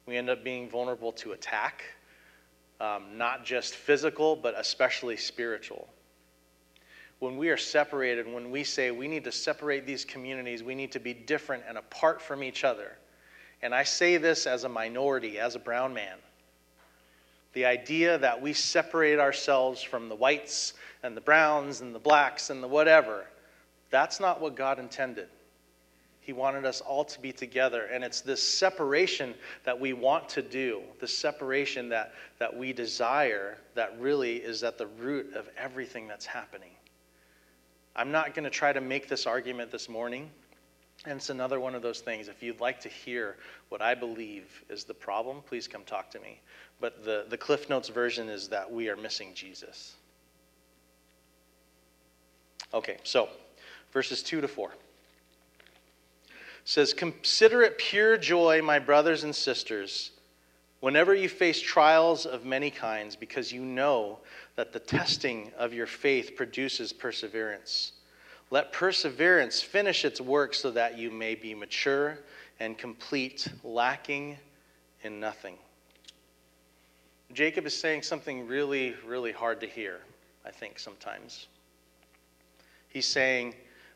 We 0.06 0.16
end 0.16 0.30
up 0.30 0.42
being 0.42 0.70
vulnerable 0.70 1.12
to 1.12 1.32
attack, 1.32 1.84
um, 2.80 3.16
not 3.16 3.44
just 3.44 3.74
physical, 3.74 4.36
but 4.36 4.54
especially 4.56 5.16
spiritual. 5.16 5.88
When 7.18 7.36
we 7.36 7.48
are 7.48 7.56
separated, 7.56 8.32
when 8.32 8.50
we 8.50 8.62
say 8.62 8.90
we 8.90 9.08
need 9.08 9.24
to 9.24 9.32
separate 9.32 9.86
these 9.86 10.04
communities, 10.04 10.62
we 10.62 10.74
need 10.74 10.92
to 10.92 11.00
be 11.00 11.12
different 11.12 11.64
and 11.68 11.76
apart 11.76 12.22
from 12.22 12.44
each 12.44 12.62
other. 12.62 12.96
And 13.62 13.74
I 13.74 13.82
say 13.82 14.18
this 14.18 14.46
as 14.46 14.62
a 14.62 14.68
minority, 14.68 15.38
as 15.38 15.56
a 15.56 15.58
brown 15.58 15.92
man. 15.92 16.16
The 17.54 17.64
idea 17.64 18.18
that 18.18 18.40
we 18.40 18.52
separate 18.52 19.18
ourselves 19.18 19.82
from 19.82 20.08
the 20.08 20.14
whites 20.14 20.74
and 21.02 21.16
the 21.16 21.20
browns 21.20 21.80
and 21.80 21.92
the 21.92 21.98
blacks 21.98 22.50
and 22.50 22.62
the 22.62 22.68
whatever. 22.68 23.26
That's 23.90 24.20
not 24.20 24.40
what 24.40 24.54
God 24.54 24.78
intended. 24.78 25.28
He 26.28 26.34
wanted 26.34 26.66
us 26.66 26.82
all 26.82 27.06
to 27.06 27.20
be 27.22 27.32
together. 27.32 27.88
And 27.90 28.04
it's 28.04 28.20
this 28.20 28.42
separation 28.42 29.32
that 29.64 29.80
we 29.80 29.94
want 29.94 30.28
to 30.28 30.42
do, 30.42 30.82
the 31.00 31.08
separation 31.08 31.88
that, 31.88 32.12
that 32.38 32.54
we 32.54 32.74
desire, 32.74 33.56
that 33.74 33.98
really 33.98 34.36
is 34.36 34.62
at 34.62 34.76
the 34.76 34.88
root 34.88 35.32
of 35.34 35.48
everything 35.56 36.06
that's 36.06 36.26
happening. 36.26 36.72
I'm 37.96 38.12
not 38.12 38.34
going 38.34 38.44
to 38.44 38.50
try 38.50 38.74
to 38.74 38.80
make 38.82 39.08
this 39.08 39.24
argument 39.24 39.70
this 39.70 39.88
morning. 39.88 40.28
And 41.06 41.16
it's 41.16 41.30
another 41.30 41.60
one 41.60 41.74
of 41.74 41.80
those 41.80 42.00
things. 42.00 42.28
If 42.28 42.42
you'd 42.42 42.60
like 42.60 42.78
to 42.80 42.90
hear 42.90 43.38
what 43.70 43.80
I 43.80 43.94
believe 43.94 44.64
is 44.68 44.84
the 44.84 44.92
problem, 44.92 45.40
please 45.46 45.66
come 45.66 45.84
talk 45.84 46.10
to 46.10 46.20
me. 46.20 46.42
But 46.78 47.06
the, 47.06 47.24
the 47.30 47.38
Cliff 47.38 47.70
Notes 47.70 47.88
version 47.88 48.28
is 48.28 48.48
that 48.48 48.70
we 48.70 48.90
are 48.90 48.96
missing 48.98 49.32
Jesus. 49.32 49.94
Okay, 52.74 52.98
so 53.02 53.30
verses 53.94 54.22
2 54.22 54.42
to 54.42 54.48
4 54.48 54.72
says, 56.68 56.92
Consider 56.92 57.62
it 57.62 57.78
pure 57.78 58.18
joy, 58.18 58.60
my 58.60 58.78
brothers 58.78 59.24
and 59.24 59.34
sisters, 59.34 60.10
whenever 60.80 61.14
you 61.14 61.26
face 61.26 61.62
trials 61.62 62.26
of 62.26 62.44
many 62.44 62.70
kinds, 62.70 63.16
because 63.16 63.50
you 63.50 63.64
know 63.64 64.18
that 64.54 64.74
the 64.74 64.78
testing 64.78 65.50
of 65.56 65.72
your 65.72 65.86
faith 65.86 66.36
produces 66.36 66.92
perseverance. 66.92 67.92
Let 68.50 68.70
perseverance 68.70 69.62
finish 69.62 70.04
its 70.04 70.20
work 70.20 70.52
so 70.52 70.70
that 70.72 70.98
you 70.98 71.10
may 71.10 71.34
be 71.34 71.54
mature 71.54 72.18
and 72.60 72.76
complete, 72.76 73.48
lacking 73.64 74.36
in 75.04 75.18
nothing. 75.18 75.56
Jacob 77.32 77.64
is 77.64 77.74
saying 77.74 78.02
something 78.02 78.46
really, 78.46 78.94
really 79.06 79.32
hard 79.32 79.58
to 79.62 79.66
hear, 79.66 80.00
I 80.44 80.50
think, 80.50 80.78
sometimes. 80.78 81.46
He's 82.90 83.06
saying, 83.06 83.54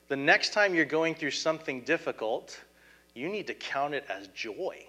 the 0.08 0.16
next 0.16 0.52
time 0.52 0.74
you're 0.74 0.84
going 0.84 1.14
through 1.14 1.30
something 1.30 1.82
difficult, 1.82 2.60
you 3.14 3.28
need 3.28 3.46
to 3.46 3.54
count 3.54 3.94
it 3.94 4.04
as 4.08 4.26
joy. 4.28 4.86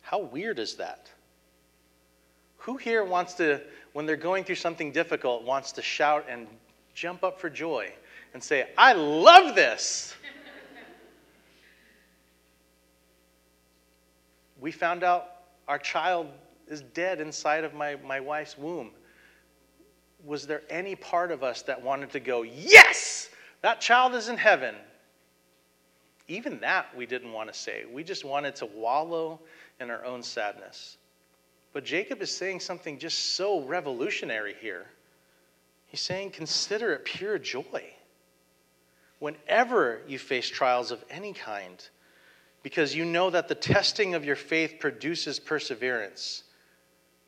How 0.00 0.20
weird 0.20 0.58
is 0.58 0.76
that? 0.76 1.10
Who 2.58 2.76
here 2.76 3.04
wants 3.04 3.34
to, 3.34 3.60
when 3.92 4.06
they're 4.06 4.16
going 4.16 4.44
through 4.44 4.54
something 4.56 4.92
difficult, 4.92 5.44
wants 5.44 5.72
to 5.72 5.82
shout 5.82 6.24
and 6.28 6.46
jump 6.94 7.24
up 7.24 7.40
for 7.40 7.50
joy 7.50 7.92
and 8.32 8.42
say, 8.42 8.68
I 8.78 8.94
love 8.94 9.54
this? 9.54 10.14
we 14.60 14.72
found 14.72 15.04
out 15.04 15.30
our 15.68 15.78
child 15.78 16.28
is 16.68 16.80
dead 16.80 17.20
inside 17.20 17.64
of 17.64 17.74
my, 17.74 17.96
my 17.96 18.20
wife's 18.20 18.56
womb 18.56 18.90
was 20.24 20.46
there 20.46 20.62
any 20.70 20.96
part 20.96 21.30
of 21.30 21.42
us 21.42 21.62
that 21.62 21.82
wanted 21.82 22.10
to 22.12 22.20
go, 22.20 22.42
Yes, 22.42 23.28
that 23.64 23.80
child 23.80 24.14
is 24.14 24.28
in 24.28 24.36
heaven? 24.36 24.74
Even 26.28 26.60
that 26.60 26.94
we 26.94 27.06
didn't 27.06 27.32
want 27.32 27.50
to 27.50 27.58
say. 27.58 27.84
We 27.90 28.04
just 28.04 28.22
wanted 28.22 28.56
to 28.56 28.66
wallow 28.66 29.40
in 29.80 29.90
our 29.90 30.04
own 30.04 30.22
sadness. 30.22 30.98
But 31.72 31.86
Jacob 31.86 32.20
is 32.20 32.30
saying 32.30 32.60
something 32.60 32.98
just 32.98 33.36
so 33.36 33.62
revolutionary 33.62 34.54
here. 34.60 34.84
He's 35.86 36.02
saying, 36.02 36.32
Consider 36.32 36.92
it 36.92 37.06
pure 37.06 37.38
joy 37.38 37.94
whenever 39.18 40.02
you 40.06 40.18
face 40.18 40.46
trials 40.46 40.90
of 40.90 41.02
any 41.08 41.32
kind, 41.32 41.88
because 42.62 42.94
you 42.94 43.06
know 43.06 43.30
that 43.30 43.48
the 43.48 43.54
testing 43.54 44.14
of 44.14 44.26
your 44.26 44.36
faith 44.36 44.74
produces 44.78 45.40
perseverance. 45.40 46.42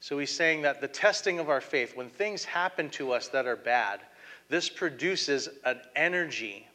So 0.01 0.19
he's 0.19 0.37
saying 0.37 0.61
that 0.63 0.83
the 0.83 0.89
testing 0.89 1.39
of 1.39 1.49
our 1.49 1.63
faith, 1.63 1.97
when 1.97 2.11
things 2.11 2.45
happen 2.45 2.91
to 2.91 3.13
us 3.13 3.29
that 3.29 3.47
are 3.47 3.57
bad, 3.57 4.01
this 4.49 4.69
produces 4.69 5.49
an 5.65 5.81
energy, 5.95 6.67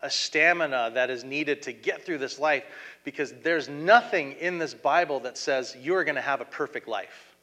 a 0.00 0.10
stamina 0.10 0.90
that 0.94 1.10
is 1.10 1.24
needed 1.24 1.62
to 1.62 1.72
get 1.72 2.04
through 2.04 2.18
this 2.18 2.38
life 2.38 2.64
because 3.04 3.32
there's 3.42 3.68
nothing 3.68 4.32
in 4.32 4.58
this 4.58 4.74
Bible 4.74 5.20
that 5.20 5.38
says 5.38 5.76
you're 5.80 6.04
going 6.04 6.16
to 6.16 6.20
have 6.20 6.40
a 6.40 6.44
perfect 6.44 6.88
life. 6.88 7.36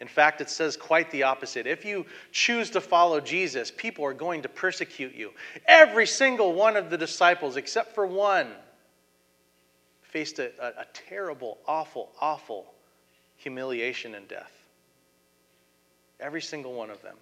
In 0.00 0.08
fact, 0.08 0.40
it 0.40 0.48
says 0.48 0.76
quite 0.76 1.10
the 1.10 1.24
opposite. 1.24 1.66
If 1.66 1.84
you 1.84 2.06
choose 2.32 2.70
to 2.70 2.80
follow 2.80 3.20
Jesus, 3.20 3.70
people 3.70 4.04
are 4.06 4.14
going 4.14 4.42
to 4.42 4.48
persecute 4.48 5.14
you. 5.14 5.32
Every 5.66 6.06
single 6.06 6.54
one 6.54 6.76
of 6.76 6.88
the 6.88 6.96
disciples, 6.96 7.56
except 7.56 7.94
for 7.94 8.06
one, 8.06 8.48
faced 10.02 10.38
a, 10.38 10.50
a, 10.58 10.82
a 10.82 10.86
terrible, 10.94 11.58
awful, 11.66 12.10
awful 12.20 12.72
humiliation, 13.40 14.14
and 14.14 14.28
death. 14.28 14.52
Every 16.18 16.42
single 16.42 16.74
one 16.74 16.90
of 16.90 17.00
them. 17.02 17.16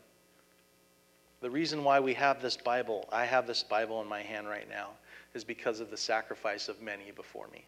The 1.41 1.51
reason 1.51 1.85
why 1.85 2.01
we 2.01 2.15
have 2.15 2.43
this 2.43 2.57
Bible, 2.57 3.09
I 3.13 3.25
have 3.25 3.47
this 3.47 3.63
Bible 3.63 4.03
in 4.03 4.09
my 4.09 4.23
hand 4.23 4.49
right 4.49 4.69
now, 4.69 4.91
is 5.35 5.45
because 5.45 5.81
of 5.81 5.91
the 5.91 5.97
sacrifice 5.97 6.69
of 6.69 6.83
many 6.83 7.13
before 7.13 7.49
me. 7.53 7.65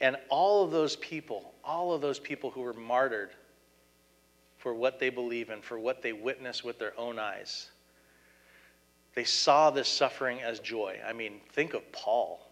And 0.00 0.16
all 0.28 0.64
of 0.64 0.70
those 0.70 0.96
people, 0.96 1.54
all 1.62 1.92
of 1.92 2.00
those 2.00 2.18
people 2.18 2.50
who 2.50 2.62
were 2.62 2.72
martyred 2.72 3.30
for 4.56 4.74
what 4.74 4.98
they 4.98 5.10
believe 5.10 5.50
in, 5.50 5.62
for 5.62 5.78
what 5.78 6.02
they 6.02 6.12
witnessed 6.12 6.64
with 6.64 6.78
their 6.78 6.98
own 6.98 7.18
eyes, 7.18 7.70
they 9.14 9.24
saw 9.24 9.70
this 9.70 9.88
suffering 9.88 10.40
as 10.40 10.60
joy. 10.60 10.98
I 11.06 11.12
mean, 11.12 11.40
think 11.52 11.74
of 11.74 11.90
Paul. 11.92 12.49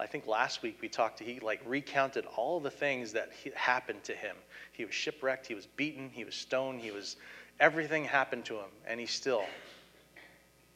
I 0.00 0.06
think 0.06 0.26
last 0.26 0.62
week 0.62 0.78
we 0.80 0.88
talked 0.88 1.18
to, 1.18 1.24
he 1.24 1.40
like 1.40 1.60
recounted 1.66 2.24
all 2.36 2.58
the 2.58 2.70
things 2.70 3.12
that 3.12 3.30
he, 3.44 3.50
happened 3.54 4.02
to 4.04 4.14
him. 4.14 4.34
He 4.72 4.84
was 4.86 4.94
shipwrecked, 4.94 5.46
he 5.46 5.54
was 5.54 5.66
beaten, 5.66 6.08
he 6.10 6.24
was 6.24 6.34
stoned, 6.34 6.80
he 6.80 6.90
was, 6.90 7.16
everything 7.60 8.04
happened 8.04 8.46
to 8.46 8.54
him, 8.54 8.70
and 8.86 8.98
he 8.98 9.04
still, 9.04 9.44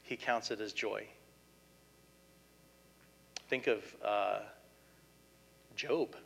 he 0.03 0.17
counts 0.17 0.51
it 0.51 0.61
as 0.61 0.75
joy. 0.75 1.07
Think 3.49 3.67
of 3.67 3.83
uh, 4.05 4.41
Job. 5.75 6.17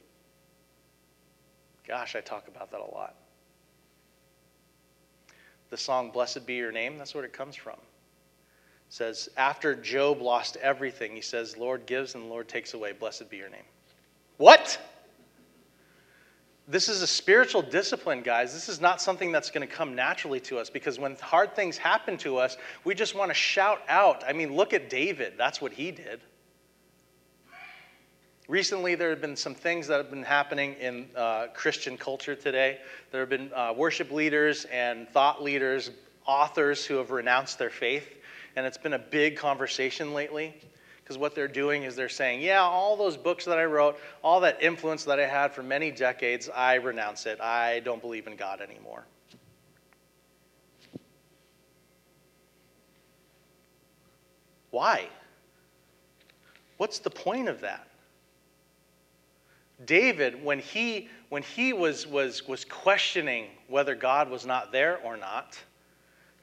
Gosh, 1.87 2.17
I 2.17 2.21
talk 2.21 2.49
about 2.49 2.73
that 2.73 2.81
a 2.81 2.95
lot. 2.95 3.15
The 5.71 5.77
song 5.77 6.11
Blessed 6.11 6.47
Be 6.47 6.55
Your 6.55 6.73
Name, 6.73 6.99
that's 6.99 7.15
where 7.15 7.25
it 7.25 7.33
comes 7.33 7.55
from 7.55 7.77
says, 8.89 9.29
after 9.37 9.75
Job 9.75 10.21
lost 10.21 10.57
everything, 10.57 11.15
he 11.15 11.21
says, 11.21 11.57
Lord 11.57 11.87
gives 11.87 12.15
and 12.15 12.29
Lord 12.29 12.49
takes 12.49 12.75
away. 12.75 12.93
Blessed 12.93 13.29
be 13.29 13.37
your 13.37 13.51
name. 13.51 13.65
What? 14.39 14.81
This 16.67 16.89
is 16.89 17.03
a 17.03 17.07
spiritual 17.07 17.63
discipline, 17.63 18.23
guys. 18.23 18.53
This 18.53 18.69
is 18.69 18.81
not 18.81 19.01
something 19.01 19.33
that's 19.33 19.51
going 19.51 19.67
to 19.67 19.73
come 19.73 19.95
naturally 19.95 20.41
to 20.41 20.59
us 20.59 20.71
because 20.71 20.99
when 20.99 21.17
hard 21.17 21.55
things 21.55 21.77
happen 21.77 22.17
to 22.19 22.37
us, 22.37 22.57
we 22.85 22.95
just 22.95 23.15
want 23.15 23.31
to 23.31 23.35
shout 23.35 23.81
out. 23.89 24.23
I 24.27 24.33
mean, 24.33 24.55
look 24.55 24.73
at 24.73 24.91
David. 24.91 25.35
That's 25.37 25.61
what 25.61 25.73
he 25.73 25.91
did. 25.91 26.21
Recently, 28.49 28.95
there 28.95 29.11
have 29.11 29.21
been 29.21 29.37
some 29.37 29.55
things 29.55 29.87
that 29.89 29.99
have 29.99 30.11
been 30.11 30.23
happening 30.23 30.75
in 30.81 31.07
uh, 31.15 31.49
Christian 31.53 31.99
culture 31.99 32.35
today. 32.35 32.79
There 33.13 33.21
have 33.21 33.29
been 33.29 33.51
uh, 33.55 33.75
worship 33.77 34.11
leaders 34.11 34.65
and 34.67 35.07
thought 35.11 35.43
leaders, 35.43 35.91
authors 36.27 36.87
who 36.87 36.95
have 36.97 37.11
renounced 37.11 37.59
their 37.59 37.71
faith 37.71 38.18
and 38.57 38.67
it's 38.67 38.79
been 38.79 38.95
a 38.95 38.99
big 38.99 39.37
conversation 39.37 40.13
lately 40.13 40.55
because 41.09 41.17
what 41.17 41.35
they're 41.35 41.49
doing 41.49 41.85
is 41.85 41.97
they're 41.97 42.09
saying, 42.09 42.43
yeah, 42.43 42.61
all 42.61 42.95
those 42.95 43.17
books 43.17 43.47
that 43.47 43.59
I 43.59 43.65
wrote, 43.65 43.99
all 44.23 44.41
that 44.41 44.63
influence 44.63 45.05
that 45.05 45.19
I 45.19 45.27
had 45.27 45.55
for 45.55 45.63
many 45.63 45.91
decades, 45.91 46.51
I 46.55 46.75
renounce 46.75 47.25
it. 47.25 47.41
I 47.41 47.81
don't 47.81 48.03
believe 48.03 48.27
in 48.27 48.37
God 48.37 48.61
anymore. 48.61 49.07
Why? 54.71 55.09
What's 56.77 56.99
the 56.99 57.11
point 57.11 57.49
of 57.49 57.63
that? 57.63 57.89
David, 59.85 60.45
when 60.45 60.59
he, 60.59 61.09
when 61.29 61.43
he 61.43 61.73
was, 61.73 62.07
was, 62.07 62.47
was 62.47 62.65
questioning 62.65 63.47
whether 63.69 63.95
God 63.95 64.29
was 64.29 64.45
not 64.45 64.73
there 64.73 64.99
or 65.05 65.17
not, 65.17 65.59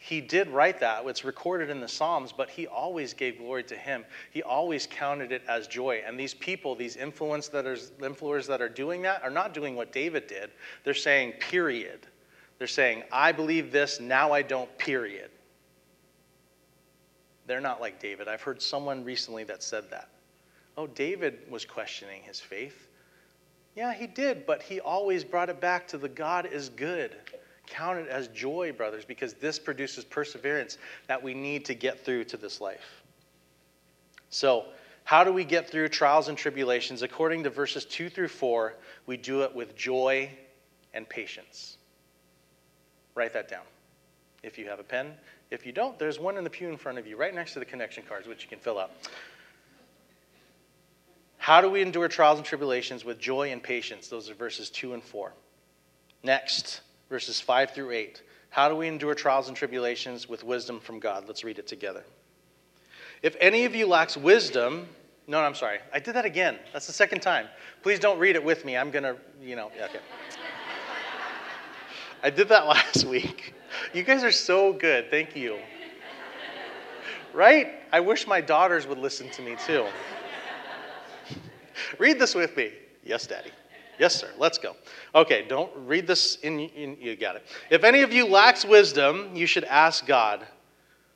he 0.05 0.21
did 0.21 0.49
write 0.51 0.79
that. 0.81 1.03
It's 1.07 1.25
recorded 1.25 1.71
in 1.71 1.79
the 1.79 1.87
Psalms, 1.87 2.31
but 2.31 2.47
he 2.47 2.67
always 2.67 3.11
gave 3.15 3.39
glory 3.39 3.63
to 3.63 3.75
him. 3.75 4.05
He 4.29 4.43
always 4.43 4.85
counted 4.85 5.31
it 5.31 5.41
as 5.47 5.65
joy. 5.65 6.03
And 6.05 6.19
these 6.19 6.35
people, 6.35 6.75
these 6.75 6.95
influence 6.95 7.47
that 7.47 7.65
are, 7.65 7.75
influencers 7.75 8.45
that 8.45 8.61
are 8.61 8.69
doing 8.69 9.01
that, 9.01 9.23
are 9.23 9.31
not 9.31 9.55
doing 9.55 9.75
what 9.75 9.91
David 9.91 10.27
did. 10.27 10.51
They're 10.83 10.93
saying, 10.93 11.33
period. 11.39 12.05
They're 12.59 12.67
saying, 12.67 13.01
I 13.11 13.31
believe 13.31 13.71
this, 13.71 13.99
now 13.99 14.31
I 14.31 14.43
don't, 14.43 14.69
period. 14.77 15.31
They're 17.47 17.59
not 17.59 17.81
like 17.81 17.99
David. 17.99 18.27
I've 18.27 18.43
heard 18.43 18.61
someone 18.61 19.03
recently 19.03 19.43
that 19.45 19.63
said 19.63 19.89
that. 19.89 20.09
Oh, 20.77 20.85
David 20.85 21.39
was 21.49 21.65
questioning 21.65 22.21
his 22.21 22.39
faith. 22.39 22.89
Yeah, 23.75 23.91
he 23.91 24.05
did, 24.05 24.45
but 24.45 24.61
he 24.61 24.79
always 24.79 25.23
brought 25.23 25.49
it 25.49 25.59
back 25.59 25.87
to 25.87 25.97
the 25.97 26.09
God 26.09 26.45
is 26.45 26.69
good. 26.69 27.15
Count 27.67 27.99
it 27.99 28.08
as 28.08 28.28
joy, 28.30 28.71
brothers, 28.71 29.06
because 29.06 29.34
this 29.34 29.60
produces 29.60 30.04
perseverance 30.04 30.78
that 31.08 31.21
we 31.21 31.34
need 31.34 31.65
to 31.65 31.73
get 31.73 32.06
through 32.06 32.25
to 32.25 32.38
this 32.38 32.62
life. 32.62 33.04
So, 34.30 34.65
how 35.04 35.23
do 35.23 35.32
we 35.32 35.43
get 35.43 35.69
through 35.69 35.89
trials 35.89 36.30
and 36.30 36.38
tribulations? 36.38 37.04
According 37.04 37.43
to 37.43 37.49
verses 37.49 37.86
2 37.86 38.10
through 38.10 38.28
4, 38.28 38.73
we 39.06 39.17
do 39.17 39.43
it 39.43 39.54
with 39.56 39.75
joy 39.75 40.32
and 40.93 41.08
patience. 41.08 41.78
Write 43.13 43.34
that 43.34 43.47
down 43.47 43.63
if 44.41 44.58
you 44.58 44.67
have 44.67 44.80
a 44.80 44.84
pen. 44.84 45.13
If 45.51 45.65
you 45.65 45.71
don't, 45.71 45.97
there's 45.99 46.19
one 46.19 46.38
in 46.38 46.43
the 46.43 46.49
pew 46.49 46.69
in 46.69 46.78
front 46.78 46.97
of 46.97 47.06
you, 47.06 47.17
right 47.17 47.34
next 47.34 47.54
to 47.54 47.60
the 47.60 47.65
connection 47.65 48.04
cards, 48.08 48.28
which 48.28 48.43
you 48.43 48.49
can 48.49 48.60
fill 48.60 48.80
out. 48.80 48.91
How 51.38 51.62
do 51.62 51.69
we 51.69 51.84
endure 51.84 52.08
trials 52.08 52.39
and 52.39 52.45
tribulations 52.45 53.06
with 53.06 53.19
joy 53.19 53.51
and 53.51 53.62
patience? 53.62 54.08
Those 54.08 54.30
are 54.32 54.34
verses 54.34 54.71
2 54.71 54.95
and 54.95 55.04
4. 55.04 55.32
Next, 56.23 56.82
verses 57.09 57.39
5 57.39 57.71
through 57.71 57.91
8. 57.91 58.21
How 58.49 58.69
do 58.69 58.75
we 58.75 58.87
endure 58.87 59.13
trials 59.15 59.47
and 59.47 59.57
tribulations 59.57 60.29
with 60.29 60.43
wisdom 60.43 60.79
from 60.79 60.99
God? 60.99 61.25
Let's 61.27 61.43
read 61.43 61.59
it 61.59 61.67
together. 61.67 62.03
If 63.21 63.35
any 63.39 63.65
of 63.65 63.75
you 63.75 63.87
lacks 63.87 64.15
wisdom, 64.15 64.87
no, 65.27 65.41
no 65.41 65.47
I'm 65.47 65.55
sorry. 65.55 65.79
I 65.93 65.99
did 65.99 66.15
that 66.15 66.25
again. 66.25 66.59
That's 66.71 66.87
the 66.87 66.93
second 66.93 67.21
time. 67.21 67.47
Please 67.81 67.99
don't 67.99 68.19
read 68.19 68.35
it 68.35 68.43
with 68.43 68.63
me. 68.63 68.77
I'm 68.77 68.91
going 68.91 69.03
to, 69.03 69.17
you 69.41 69.55
know, 69.55 69.71
okay. 69.81 69.99
I 72.23 72.29
did 72.29 72.47
that 72.49 72.65
last 72.67 73.05
week. 73.05 73.53
You 73.93 74.03
guys 74.03 74.23
are 74.23 74.31
so 74.31 74.73
good. 74.73 75.09
Thank 75.09 75.35
you. 75.35 75.57
Right? 77.33 77.73
I 77.91 77.99
wish 77.99 78.27
my 78.27 78.39
daughters 78.39 78.87
would 78.87 78.97
listen 78.97 79.29
to 79.31 79.41
me 79.41 79.57
too. 79.65 79.85
read 81.99 82.19
this 82.19 82.33
with 82.33 82.55
me. 82.55 82.71
Yes, 83.03 83.27
Daddy. 83.27 83.51
Yes, 83.99 84.15
sir. 84.15 84.29
Let's 84.38 84.58
go. 84.58 84.75
Okay, 85.13 85.45
don't 85.47 85.71
read 85.75 86.08
this 86.08 86.38
in, 86.38 86.60
in, 86.60 86.97
you 86.99 87.15
got 87.15 87.36
it. 87.36 87.45
If 87.69 87.84
any 87.84 88.01
of 88.01 88.12
you 88.12 88.27
lacks 88.27 88.65
wisdom, 88.65 89.36
you 89.36 89.45
should 89.45 89.63
ask 89.63 90.05
God, 90.05 90.45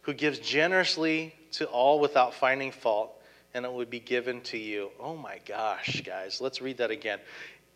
who 0.02 0.14
gives 0.14 0.40
generously 0.40 1.36
to 1.52 1.66
all 1.66 2.00
without 2.00 2.34
finding 2.34 2.72
fault, 2.72 3.12
and 3.54 3.66
it 3.66 3.72
would 3.72 3.90
be 3.90 4.00
given 4.00 4.42
to 4.42 4.58
you. 4.58 4.92
Oh 5.00 5.16
my 5.16 5.40
gosh, 5.46 6.02
guys. 6.02 6.40
Let's 6.40 6.62
read 6.62 6.78
that 6.78 6.92
again. 6.92 7.20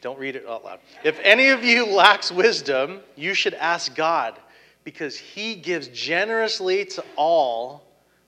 Don't 0.02 0.20
read 0.20 0.36
it 0.36 0.46
out 0.48 0.64
loud. 0.64 0.80
If 1.04 1.20
any 1.24 1.50
of 1.50 1.64
you 1.64 1.86
lacks 1.86 2.32
wisdom, 2.32 3.00
you 3.16 3.34
should 3.34 3.54
ask 3.54 3.96
God, 3.96 4.38
because 4.84 5.18
he 5.18 5.56
gives 5.56 5.88
generously 5.88 6.86
to 6.86 7.04
all 7.16 7.84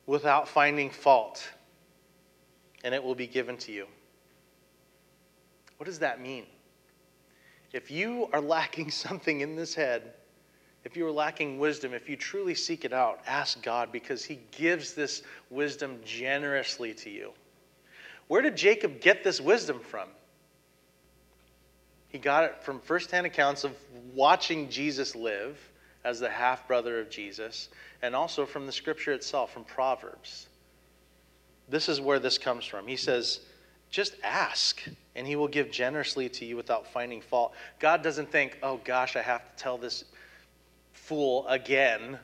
without 0.06 0.48
finding 0.48 0.90
fault, 0.90 1.48
and 2.84 2.94
it 2.96 3.04
will 3.04 3.16
be 3.16 3.28
given 3.28 3.58
to 3.58 3.72
you. 3.72 3.88
What 5.78 5.86
does 5.86 6.00
that 6.00 6.22
mean? 6.22 6.46
If 7.76 7.92
you 7.92 8.30
are 8.32 8.40
lacking 8.40 8.90
something 9.06 9.42
in 9.42 9.58
this 9.58 9.76
head, 9.76 10.14
if 10.86 10.96
you 10.96 11.06
are 11.06 11.12
lacking 11.12 11.60
wisdom, 11.60 11.94
if 11.94 12.08
you 12.08 12.16
truly 12.16 12.56
seek 12.56 12.86
it 12.86 12.94
out, 12.94 13.20
ask 13.28 13.62
God 13.62 13.92
because 13.92 14.24
He 14.24 14.40
gives 14.52 14.94
this 14.94 15.24
wisdom 15.50 16.00
generously 16.06 16.94
to 16.94 17.10
you. 17.10 17.34
Where 18.28 18.42
did 18.42 18.56
Jacob 18.56 19.02
get 19.02 19.26
this 19.26 19.42
wisdom 19.42 19.82
from? 19.82 20.08
He 22.08 22.18
got 22.18 22.46
it 22.46 22.64
from 22.64 22.80
firsthand 22.80 23.26
accounts 23.26 23.66
of 23.66 23.74
watching 24.14 24.70
Jesus 24.70 25.14
live 25.14 25.60
as 26.06 26.22
the 26.22 26.30
half 26.30 26.66
brother 26.68 27.02
of 27.02 27.10
Jesus, 27.10 27.68
and 28.02 28.16
also 28.16 28.46
from 28.46 28.66
the 28.66 28.72
scripture 28.72 29.12
itself, 29.12 29.52
from 29.52 29.66
Proverbs. 29.66 30.48
This 31.68 31.90
is 31.90 32.00
where 32.00 32.20
this 32.20 32.38
comes 32.38 32.64
from. 32.64 32.88
He 32.88 32.96
says, 32.96 33.42
just 33.90 34.16
ask, 34.24 34.82
and 35.16 35.26
he 35.26 35.36
will 35.36 35.48
give 35.48 35.72
generously 35.72 36.28
to 36.30 36.46
you 36.46 36.56
without 36.58 36.88
finding 36.88 37.22
fault. 37.22 37.54
God 37.80 38.04
doesn't 38.04 38.32
think, 38.32 38.58
oh 38.62 38.80
gosh, 38.84 39.16
I 39.16 39.22
have 39.22 39.42
to 39.42 39.64
tell 39.64 39.78
this 39.78 40.06
fool 40.94 41.48
again. 41.48 42.20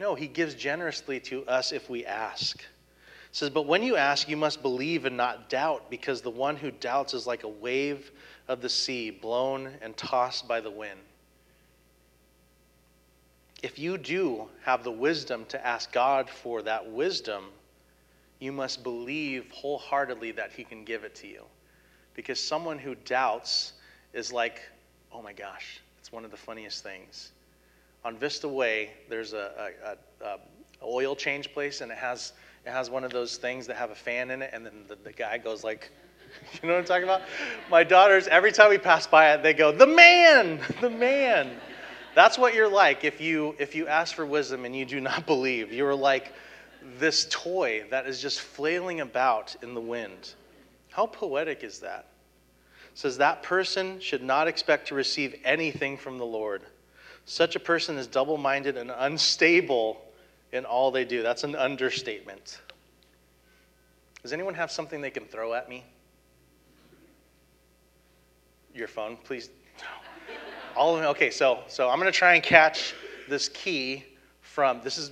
No, 0.00 0.14
he 0.14 0.26
gives 0.26 0.54
generously 0.54 1.20
to 1.20 1.46
us 1.46 1.72
if 1.72 1.88
we 1.88 2.04
ask. 2.04 2.58
It 2.58 3.36
says, 3.36 3.50
But 3.50 3.66
when 3.66 3.82
you 3.82 3.96
ask, 3.96 4.28
you 4.28 4.36
must 4.36 4.62
believe 4.62 5.04
and 5.04 5.16
not 5.16 5.48
doubt, 5.48 5.88
because 5.88 6.20
the 6.20 6.30
one 6.30 6.56
who 6.56 6.70
doubts 6.70 7.14
is 7.14 7.26
like 7.26 7.44
a 7.44 7.48
wave 7.48 8.10
of 8.48 8.60
the 8.60 8.68
sea, 8.68 9.10
blown 9.10 9.70
and 9.80 9.96
tossed 9.96 10.48
by 10.48 10.60
the 10.60 10.70
wind. 10.70 10.98
If 13.62 13.78
you 13.78 13.96
do 13.96 14.48
have 14.64 14.82
the 14.82 14.90
wisdom 14.90 15.44
to 15.46 15.66
ask 15.66 15.92
God 15.92 16.28
for 16.28 16.62
that 16.62 16.90
wisdom, 16.90 17.44
you 18.42 18.50
must 18.50 18.82
believe 18.82 19.48
wholeheartedly 19.52 20.32
that 20.32 20.50
He 20.50 20.64
can 20.64 20.84
give 20.84 21.04
it 21.04 21.14
to 21.16 21.28
you. 21.28 21.44
Because 22.14 22.40
someone 22.40 22.76
who 22.76 22.96
doubts 22.96 23.74
is 24.12 24.32
like, 24.32 24.60
oh 25.12 25.22
my 25.22 25.32
gosh, 25.32 25.80
it's 26.00 26.10
one 26.10 26.24
of 26.24 26.32
the 26.32 26.36
funniest 26.36 26.82
things. 26.82 27.30
On 28.04 28.16
Vista 28.16 28.48
Way, 28.48 28.90
there's 29.08 29.32
a, 29.32 29.70
a, 29.84 30.24
a, 30.24 30.38
oil 30.82 31.14
change 31.14 31.52
place, 31.52 31.82
and 31.82 31.92
it 31.92 31.98
has 31.98 32.32
it 32.66 32.70
has 32.70 32.90
one 32.90 33.04
of 33.04 33.12
those 33.12 33.36
things 33.36 33.66
that 33.68 33.76
have 33.76 33.90
a 33.90 33.94
fan 33.94 34.32
in 34.32 34.42
it, 34.42 34.50
and 34.52 34.66
then 34.66 34.84
the, 34.88 34.96
the 34.96 35.12
guy 35.12 35.38
goes 35.38 35.62
like, 35.62 35.90
you 36.54 36.68
know 36.68 36.74
what 36.74 36.80
I'm 36.80 36.84
talking 36.84 37.04
about? 37.04 37.22
My 37.70 37.84
daughters, 37.84 38.26
every 38.26 38.50
time 38.50 38.70
we 38.70 38.78
pass 38.78 39.06
by 39.06 39.32
it, 39.34 39.44
they 39.44 39.52
go, 39.52 39.70
the 39.70 39.86
man, 39.86 40.60
the 40.80 40.90
man. 40.90 41.50
That's 42.16 42.36
what 42.36 42.54
you're 42.54 42.68
like 42.68 43.04
if 43.04 43.20
you 43.20 43.54
if 43.60 43.76
you 43.76 43.86
ask 43.86 44.16
for 44.16 44.26
wisdom 44.26 44.64
and 44.64 44.74
you 44.74 44.84
do 44.84 45.00
not 45.00 45.26
believe. 45.28 45.72
You're 45.72 45.94
like 45.94 46.32
this 46.98 47.26
toy 47.30 47.84
that 47.90 48.06
is 48.06 48.20
just 48.20 48.40
flailing 48.40 49.00
about 49.00 49.56
in 49.62 49.74
the 49.74 49.80
wind. 49.80 50.34
How 50.90 51.06
poetic 51.06 51.64
is 51.64 51.80
that? 51.80 52.06
It 52.92 52.98
says 52.98 53.18
that 53.18 53.42
person 53.42 54.00
should 54.00 54.22
not 54.22 54.48
expect 54.48 54.88
to 54.88 54.94
receive 54.94 55.34
anything 55.44 55.96
from 55.96 56.18
the 56.18 56.26
Lord. 56.26 56.62
Such 57.24 57.56
a 57.56 57.60
person 57.60 57.96
is 57.96 58.06
double 58.06 58.36
minded 58.36 58.76
and 58.76 58.90
unstable 58.90 60.02
in 60.52 60.64
all 60.64 60.90
they 60.90 61.04
do. 61.04 61.22
That's 61.22 61.44
an 61.44 61.54
understatement. 61.54 62.60
Does 64.22 64.32
anyone 64.32 64.54
have 64.54 64.70
something 64.70 65.00
they 65.00 65.10
can 65.10 65.24
throw 65.24 65.54
at 65.54 65.68
me? 65.68 65.84
Your 68.74 68.88
phone, 68.88 69.16
please. 69.24 69.50
All 70.76 70.94
of 70.94 71.00
them. 71.00 71.10
Okay, 71.10 71.30
so 71.30 71.60
so 71.68 71.88
I'm 71.90 71.98
gonna 71.98 72.12
try 72.12 72.34
and 72.34 72.42
catch 72.42 72.94
this 73.28 73.48
key 73.48 74.04
from 74.40 74.80
this 74.82 74.98
is 74.98 75.10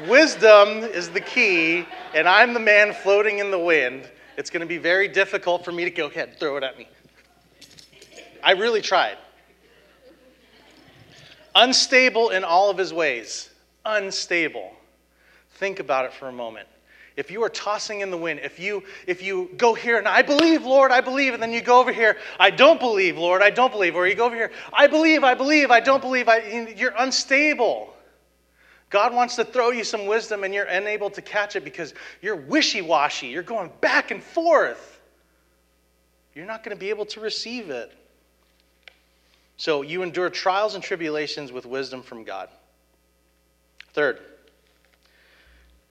Wisdom 0.00 0.78
is 0.78 1.10
the 1.10 1.20
key, 1.20 1.86
and 2.14 2.28
I'm 2.28 2.52
the 2.52 2.60
man 2.60 2.92
floating 2.92 3.38
in 3.38 3.50
the 3.50 3.58
wind. 3.58 4.08
It's 4.36 4.50
going 4.50 4.60
to 4.60 4.66
be 4.66 4.78
very 4.78 5.06
difficult 5.06 5.64
for 5.64 5.70
me 5.70 5.84
to 5.84 5.90
go 5.90 6.06
ahead, 6.06 6.38
throw 6.40 6.56
it 6.56 6.64
at 6.64 6.76
me. 6.76 6.88
I 8.42 8.52
really 8.52 8.80
tried. 8.80 9.16
Unstable 11.54 12.30
in 12.30 12.42
all 12.42 12.70
of 12.70 12.76
his 12.76 12.92
ways. 12.92 13.50
Unstable. 13.84 14.72
Think 15.52 15.78
about 15.78 16.04
it 16.06 16.12
for 16.12 16.28
a 16.28 16.32
moment. 16.32 16.66
If 17.16 17.30
you 17.30 17.44
are 17.44 17.48
tossing 17.48 18.00
in 18.00 18.10
the 18.10 18.16
wind, 18.16 18.40
if 18.42 18.58
you 18.58 18.82
if 19.06 19.22
you 19.22 19.48
go 19.56 19.72
here 19.72 19.98
and 19.98 20.08
I 20.08 20.22
believe, 20.22 20.66
Lord, 20.66 20.90
I 20.90 21.00
believe, 21.00 21.32
and 21.32 21.40
then 21.40 21.52
you 21.52 21.62
go 21.62 21.78
over 21.78 21.92
here, 21.92 22.16
I 22.40 22.50
don't 22.50 22.80
believe, 22.80 23.16
Lord, 23.16 23.40
I 23.40 23.50
don't 23.50 23.70
believe, 23.70 23.94
or 23.94 24.08
you 24.08 24.16
go 24.16 24.26
over 24.26 24.34
here, 24.34 24.50
I 24.72 24.88
believe, 24.88 25.22
I 25.22 25.34
believe, 25.34 25.70
I 25.70 25.78
don't 25.78 26.00
believe, 26.00 26.28
I, 26.28 26.74
you're 26.76 26.94
unstable. 26.98 27.93
God 28.94 29.12
wants 29.12 29.34
to 29.34 29.44
throw 29.44 29.72
you 29.72 29.82
some 29.82 30.06
wisdom 30.06 30.44
and 30.44 30.54
you're 30.54 30.66
unable 30.66 31.10
to 31.10 31.20
catch 31.20 31.56
it 31.56 31.64
because 31.64 31.94
you're 32.22 32.36
wishy 32.36 32.80
washy. 32.80 33.26
You're 33.26 33.42
going 33.42 33.72
back 33.80 34.12
and 34.12 34.22
forth. 34.22 35.00
You're 36.32 36.46
not 36.46 36.62
going 36.62 36.76
to 36.76 36.78
be 36.78 36.90
able 36.90 37.06
to 37.06 37.18
receive 37.18 37.70
it. 37.70 37.92
So 39.56 39.82
you 39.82 40.04
endure 40.04 40.30
trials 40.30 40.76
and 40.76 40.84
tribulations 40.84 41.50
with 41.50 41.66
wisdom 41.66 42.02
from 42.02 42.22
God. 42.22 42.50
Third, 43.94 44.20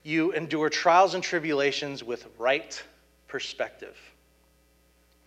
you 0.04 0.32
endure 0.32 0.70
trials 0.70 1.14
and 1.14 1.22
tribulations 1.22 2.06
with 2.06 2.26
right 2.38 2.82
perspective. 3.28 3.98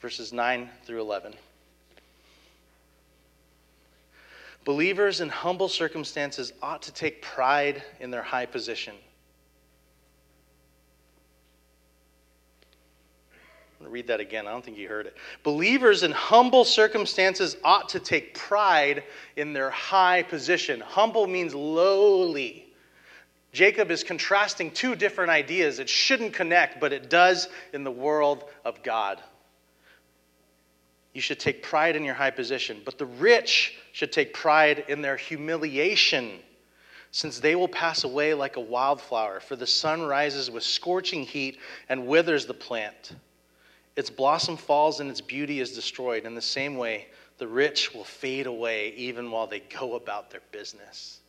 Verses 0.00 0.32
9 0.32 0.70
through 0.86 1.02
11. 1.02 1.34
Believers 4.66 5.20
in 5.20 5.28
humble 5.28 5.68
circumstances 5.68 6.52
ought 6.60 6.82
to 6.82 6.92
take 6.92 7.22
pride 7.22 7.84
in 8.00 8.10
their 8.10 8.24
high 8.24 8.46
position. 8.46 8.94
I'm 13.70 13.78
going 13.78 13.88
to 13.88 13.92
read 13.92 14.08
that 14.08 14.18
again. 14.18 14.48
I 14.48 14.50
don't 14.50 14.64
think 14.64 14.76
you 14.76 14.88
heard 14.88 15.06
it. 15.06 15.16
Believers 15.44 16.02
in 16.02 16.10
humble 16.10 16.64
circumstances 16.64 17.56
ought 17.62 17.90
to 17.90 18.00
take 18.00 18.34
pride 18.34 19.04
in 19.36 19.52
their 19.52 19.70
high 19.70 20.24
position. 20.24 20.80
Humble 20.80 21.28
means 21.28 21.54
lowly. 21.54 22.66
Jacob 23.52 23.92
is 23.92 24.02
contrasting 24.02 24.72
two 24.72 24.96
different 24.96 25.30
ideas. 25.30 25.78
It 25.78 25.88
shouldn't 25.88 26.32
connect, 26.32 26.80
but 26.80 26.92
it 26.92 27.08
does 27.08 27.48
in 27.72 27.84
the 27.84 27.92
world 27.92 28.42
of 28.64 28.82
God. 28.82 29.22
You 31.16 31.22
should 31.22 31.40
take 31.40 31.62
pride 31.62 31.96
in 31.96 32.04
your 32.04 32.14
high 32.14 32.30
position, 32.30 32.82
but 32.84 32.98
the 32.98 33.06
rich 33.06 33.78
should 33.92 34.12
take 34.12 34.34
pride 34.34 34.84
in 34.86 35.00
their 35.00 35.16
humiliation, 35.16 36.40
since 37.10 37.40
they 37.40 37.56
will 37.56 37.68
pass 37.68 38.04
away 38.04 38.34
like 38.34 38.56
a 38.56 38.60
wildflower, 38.60 39.40
for 39.40 39.56
the 39.56 39.66
sun 39.66 40.02
rises 40.02 40.50
with 40.50 40.62
scorching 40.62 41.22
heat 41.22 41.58
and 41.88 42.06
withers 42.06 42.44
the 42.44 42.52
plant. 42.52 43.12
Its 43.96 44.10
blossom 44.10 44.58
falls 44.58 45.00
and 45.00 45.08
its 45.08 45.22
beauty 45.22 45.58
is 45.60 45.72
destroyed. 45.72 46.26
In 46.26 46.34
the 46.34 46.42
same 46.42 46.76
way, 46.76 47.06
the 47.38 47.48
rich 47.48 47.94
will 47.94 48.04
fade 48.04 48.46
away 48.46 48.90
even 48.90 49.30
while 49.30 49.46
they 49.46 49.60
go 49.60 49.94
about 49.94 50.30
their 50.30 50.42
business. 50.52 51.20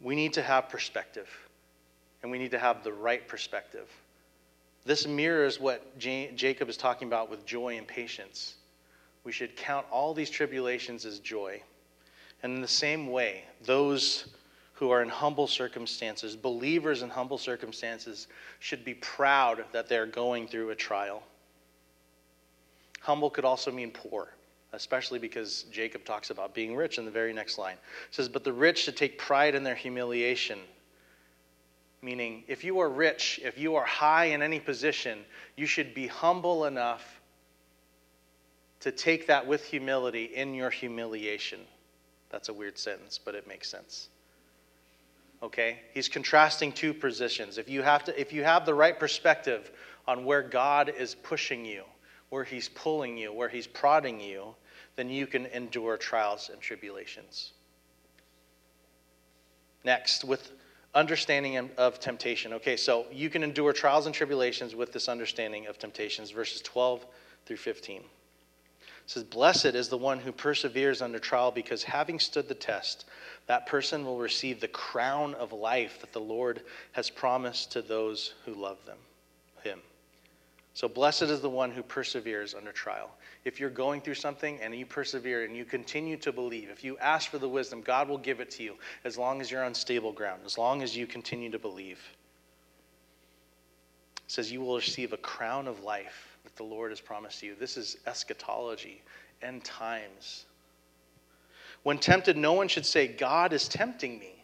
We 0.00 0.14
need 0.14 0.32
to 0.32 0.42
have 0.42 0.70
perspective, 0.70 1.28
and 2.24 2.30
we 2.30 2.38
need 2.38 2.50
to 2.50 2.58
have 2.58 2.82
the 2.82 2.92
right 2.92 3.28
perspective. 3.28 3.86
This 4.86 5.06
mirrors 5.06 5.60
what 5.60 5.98
Jacob 5.98 6.70
is 6.70 6.78
talking 6.78 7.06
about 7.06 7.30
with 7.30 7.44
joy 7.44 7.76
and 7.76 7.86
patience. 7.86 8.54
We 9.24 9.32
should 9.32 9.54
count 9.56 9.86
all 9.90 10.14
these 10.14 10.30
tribulations 10.30 11.04
as 11.04 11.18
joy. 11.18 11.62
And 12.42 12.54
in 12.54 12.62
the 12.62 12.68
same 12.68 13.10
way, 13.10 13.44
those 13.62 14.28
who 14.72 14.90
are 14.90 15.02
in 15.02 15.08
humble 15.10 15.46
circumstances, 15.46 16.34
believers 16.34 17.02
in 17.02 17.10
humble 17.10 17.36
circumstances, 17.36 18.26
should 18.58 18.86
be 18.86 18.94
proud 18.94 19.62
that 19.72 19.86
they're 19.86 20.06
going 20.06 20.48
through 20.48 20.70
a 20.70 20.74
trial. 20.74 21.22
Humble 23.00 23.28
could 23.28 23.44
also 23.44 23.70
mean 23.70 23.90
poor 23.90 24.30
especially 24.74 25.20
because 25.20 25.66
Jacob 25.70 26.04
talks 26.04 26.30
about 26.30 26.54
being 26.54 26.74
rich 26.74 26.98
in 26.98 27.04
the 27.04 27.10
very 27.10 27.32
next 27.32 27.58
line. 27.58 27.76
It 28.08 28.14
says, 28.14 28.28
But 28.28 28.44
the 28.44 28.52
rich 28.52 28.82
should 28.82 28.96
take 28.96 29.18
pride 29.18 29.54
in 29.54 29.62
their 29.62 29.74
humiliation. 29.74 30.58
Meaning, 32.04 32.44
if 32.48 32.64
you 32.64 32.80
are 32.80 32.90
rich, 32.90 33.40
if 33.42 33.56
you 33.56 33.76
are 33.76 33.84
high 33.86 34.26
in 34.26 34.42
any 34.42 34.60
position, 34.60 35.20
you 35.56 35.64
should 35.64 35.94
be 35.94 36.06
humble 36.06 36.66
enough 36.66 37.22
to 38.80 38.92
take 38.92 39.26
that 39.28 39.46
with 39.46 39.64
humility 39.64 40.24
in 40.24 40.52
your 40.52 40.68
humiliation. 40.68 41.60
That's 42.28 42.50
a 42.50 42.52
weird 42.52 42.76
sentence, 42.76 43.18
but 43.24 43.34
it 43.34 43.48
makes 43.48 43.70
sense. 43.70 44.10
Okay? 45.42 45.78
He's 45.94 46.10
contrasting 46.10 46.72
two 46.72 46.92
positions. 46.92 47.56
If 47.56 47.70
you 47.70 47.80
have 47.80 48.04
to 48.04 48.20
if 48.20 48.34
you 48.34 48.44
have 48.44 48.66
the 48.66 48.74
right 48.74 48.98
perspective 49.00 49.72
on 50.06 50.26
where 50.26 50.42
God 50.42 50.92
is 50.94 51.14
pushing 51.14 51.64
you, 51.64 51.84
where 52.28 52.44
he's 52.44 52.68
pulling 52.68 53.16
you, 53.16 53.32
where 53.32 53.48
he's 53.48 53.66
prodding 53.66 54.20
you, 54.20 54.54
then 54.96 55.08
you 55.08 55.26
can 55.26 55.46
endure 55.46 55.96
trials 55.96 56.50
and 56.52 56.60
tribulations. 56.60 57.52
Next, 59.84 60.22
with 60.22 60.52
understanding 60.94 61.70
of 61.76 61.98
temptation. 62.00 62.52
Okay, 62.54 62.76
so 62.76 63.06
you 63.12 63.28
can 63.30 63.42
endure 63.42 63.72
trials 63.72 64.06
and 64.06 64.14
tribulations 64.14 64.74
with 64.74 64.92
this 64.92 65.08
understanding 65.08 65.66
of 65.66 65.78
temptations, 65.78 66.30
verses 66.30 66.60
12 66.62 67.04
through 67.46 67.56
15. 67.56 68.00
It 68.00 68.06
says, 69.06 69.24
Blessed 69.24 69.66
is 69.66 69.88
the 69.88 69.98
one 69.98 70.18
who 70.18 70.32
perseveres 70.32 71.02
under 71.02 71.18
trial, 71.18 71.50
because 71.50 71.82
having 71.82 72.18
stood 72.18 72.48
the 72.48 72.54
test, 72.54 73.04
that 73.46 73.66
person 73.66 74.04
will 74.04 74.18
receive 74.18 74.60
the 74.60 74.68
crown 74.68 75.34
of 75.34 75.52
life 75.52 76.00
that 76.00 76.12
the 76.12 76.20
Lord 76.20 76.62
has 76.92 77.10
promised 77.10 77.72
to 77.72 77.82
those 77.82 78.34
who 78.46 78.54
love 78.54 78.78
them. 78.86 78.98
So 80.74 80.88
blessed 80.88 81.22
is 81.22 81.40
the 81.40 81.48
one 81.48 81.70
who 81.70 81.82
perseveres 81.82 82.54
under 82.54 82.72
trial 82.72 83.10
if 83.44 83.60
you're 83.60 83.70
going 83.70 84.00
through 84.00 84.14
something 84.14 84.58
and 84.60 84.74
you 84.74 84.86
persevere 84.86 85.44
and 85.44 85.56
you 85.56 85.64
continue 85.64 86.16
to 86.18 86.32
believe, 86.32 86.70
if 86.70 86.82
you 86.82 86.96
ask 86.98 87.30
for 87.30 87.38
the 87.38 87.48
wisdom, 87.48 87.82
God 87.82 88.08
will 88.08 88.18
give 88.18 88.40
it 88.40 88.50
to 88.52 88.62
you 88.62 88.74
as 89.04 89.18
long 89.18 89.40
as 89.40 89.50
you're 89.50 89.64
on 89.64 89.74
stable 89.74 90.12
ground, 90.12 90.42
as 90.46 90.56
long 90.56 90.82
as 90.82 90.96
you 90.96 91.06
continue 91.06 91.50
to 91.50 91.58
believe. 91.58 92.00
It 94.16 94.30
says 94.30 94.50
you 94.50 94.62
will 94.62 94.76
receive 94.76 95.12
a 95.12 95.18
crown 95.18 95.68
of 95.68 95.82
life 95.82 96.38
that 96.44 96.56
the 96.56 96.62
Lord 96.62 96.90
has 96.90 97.00
promised 97.00 97.42
you. 97.42 97.54
This 97.54 97.76
is 97.76 97.98
eschatology, 98.06 99.02
end 99.42 99.62
times. 99.62 100.46
When 101.82 101.98
tempted, 101.98 102.38
no 102.38 102.54
one 102.54 102.68
should 102.68 102.86
say, 102.86 103.06
God 103.06 103.52
is 103.52 103.68
tempting 103.68 104.18
me. 104.18 104.42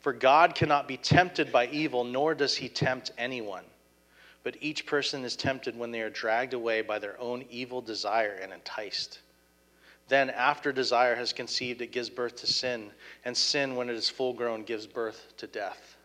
For 0.00 0.12
God 0.12 0.54
cannot 0.54 0.86
be 0.86 0.98
tempted 0.98 1.50
by 1.50 1.68
evil, 1.68 2.04
nor 2.04 2.34
does 2.34 2.54
he 2.56 2.68
tempt 2.68 3.12
anyone. 3.16 3.64
But 4.42 4.56
each 4.60 4.86
person 4.86 5.24
is 5.24 5.36
tempted 5.36 5.78
when 5.78 5.92
they 5.92 6.00
are 6.00 6.10
dragged 6.10 6.54
away 6.54 6.82
by 6.82 6.98
their 6.98 7.20
own 7.20 7.44
evil 7.50 7.80
desire 7.80 8.38
and 8.42 8.52
enticed. 8.52 9.20
Then, 10.08 10.30
after 10.30 10.72
desire 10.72 11.14
has 11.14 11.32
conceived, 11.32 11.80
it 11.80 11.92
gives 11.92 12.10
birth 12.10 12.36
to 12.36 12.46
sin, 12.46 12.90
and 13.24 13.36
sin, 13.36 13.76
when 13.76 13.88
it 13.88 13.94
is 13.94 14.08
full 14.08 14.32
grown, 14.32 14.64
gives 14.64 14.86
birth 14.86 15.32
to 15.38 15.46
death. 15.46 15.96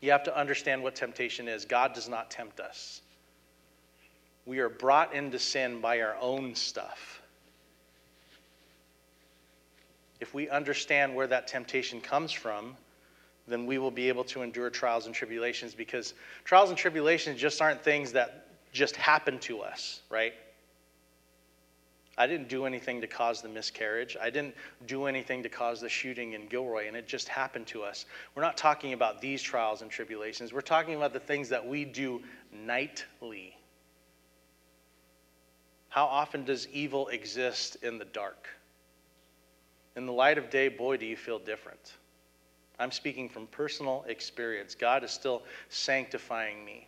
You 0.00 0.10
have 0.10 0.24
to 0.24 0.36
understand 0.36 0.82
what 0.82 0.94
temptation 0.94 1.48
is. 1.48 1.64
God 1.64 1.94
does 1.94 2.08
not 2.08 2.30
tempt 2.30 2.60
us. 2.60 3.00
We 4.44 4.58
are 4.58 4.68
brought 4.68 5.14
into 5.14 5.38
sin 5.38 5.80
by 5.80 6.00
our 6.00 6.16
own 6.20 6.54
stuff. 6.54 7.22
If 10.20 10.34
we 10.34 10.48
understand 10.48 11.14
where 11.14 11.26
that 11.26 11.46
temptation 11.46 12.00
comes 12.00 12.32
from, 12.32 12.76
then 13.48 13.66
we 13.66 13.78
will 13.78 13.90
be 13.90 14.08
able 14.08 14.24
to 14.24 14.42
endure 14.42 14.70
trials 14.70 15.06
and 15.06 15.14
tribulations 15.14 15.74
because 15.74 16.14
trials 16.44 16.68
and 16.68 16.78
tribulations 16.78 17.40
just 17.40 17.62
aren't 17.62 17.82
things 17.82 18.12
that 18.12 18.48
just 18.72 18.96
happen 18.96 19.38
to 19.40 19.60
us, 19.60 20.00
right? 20.10 20.34
I 22.18 22.26
didn't 22.26 22.48
do 22.48 22.64
anything 22.64 23.00
to 23.02 23.06
cause 23.06 23.42
the 23.42 23.48
miscarriage. 23.48 24.16
I 24.20 24.30
didn't 24.30 24.54
do 24.86 25.04
anything 25.04 25.42
to 25.42 25.48
cause 25.48 25.82
the 25.82 25.88
shooting 25.88 26.32
in 26.32 26.46
Gilroy, 26.46 26.88
and 26.88 26.96
it 26.96 27.06
just 27.06 27.28
happened 27.28 27.66
to 27.68 27.82
us. 27.82 28.06
We're 28.34 28.42
not 28.42 28.56
talking 28.56 28.94
about 28.94 29.20
these 29.20 29.42
trials 29.42 29.82
and 29.82 29.90
tribulations. 29.90 30.52
We're 30.52 30.62
talking 30.62 30.94
about 30.94 31.12
the 31.12 31.20
things 31.20 31.50
that 31.50 31.66
we 31.66 31.84
do 31.84 32.22
nightly. 32.52 33.54
How 35.90 36.06
often 36.06 36.44
does 36.44 36.68
evil 36.68 37.08
exist 37.08 37.76
in 37.82 37.98
the 37.98 38.04
dark? 38.06 38.48
In 39.94 40.06
the 40.06 40.12
light 40.12 40.38
of 40.38 40.48
day, 40.50 40.68
boy, 40.68 40.96
do 40.96 41.06
you 41.06 41.16
feel 41.16 41.38
different. 41.38 41.96
I'm 42.78 42.92
speaking 42.92 43.28
from 43.28 43.46
personal 43.46 44.04
experience. 44.06 44.74
God 44.74 45.02
is 45.02 45.10
still 45.10 45.42
sanctifying 45.68 46.64
me. 46.64 46.86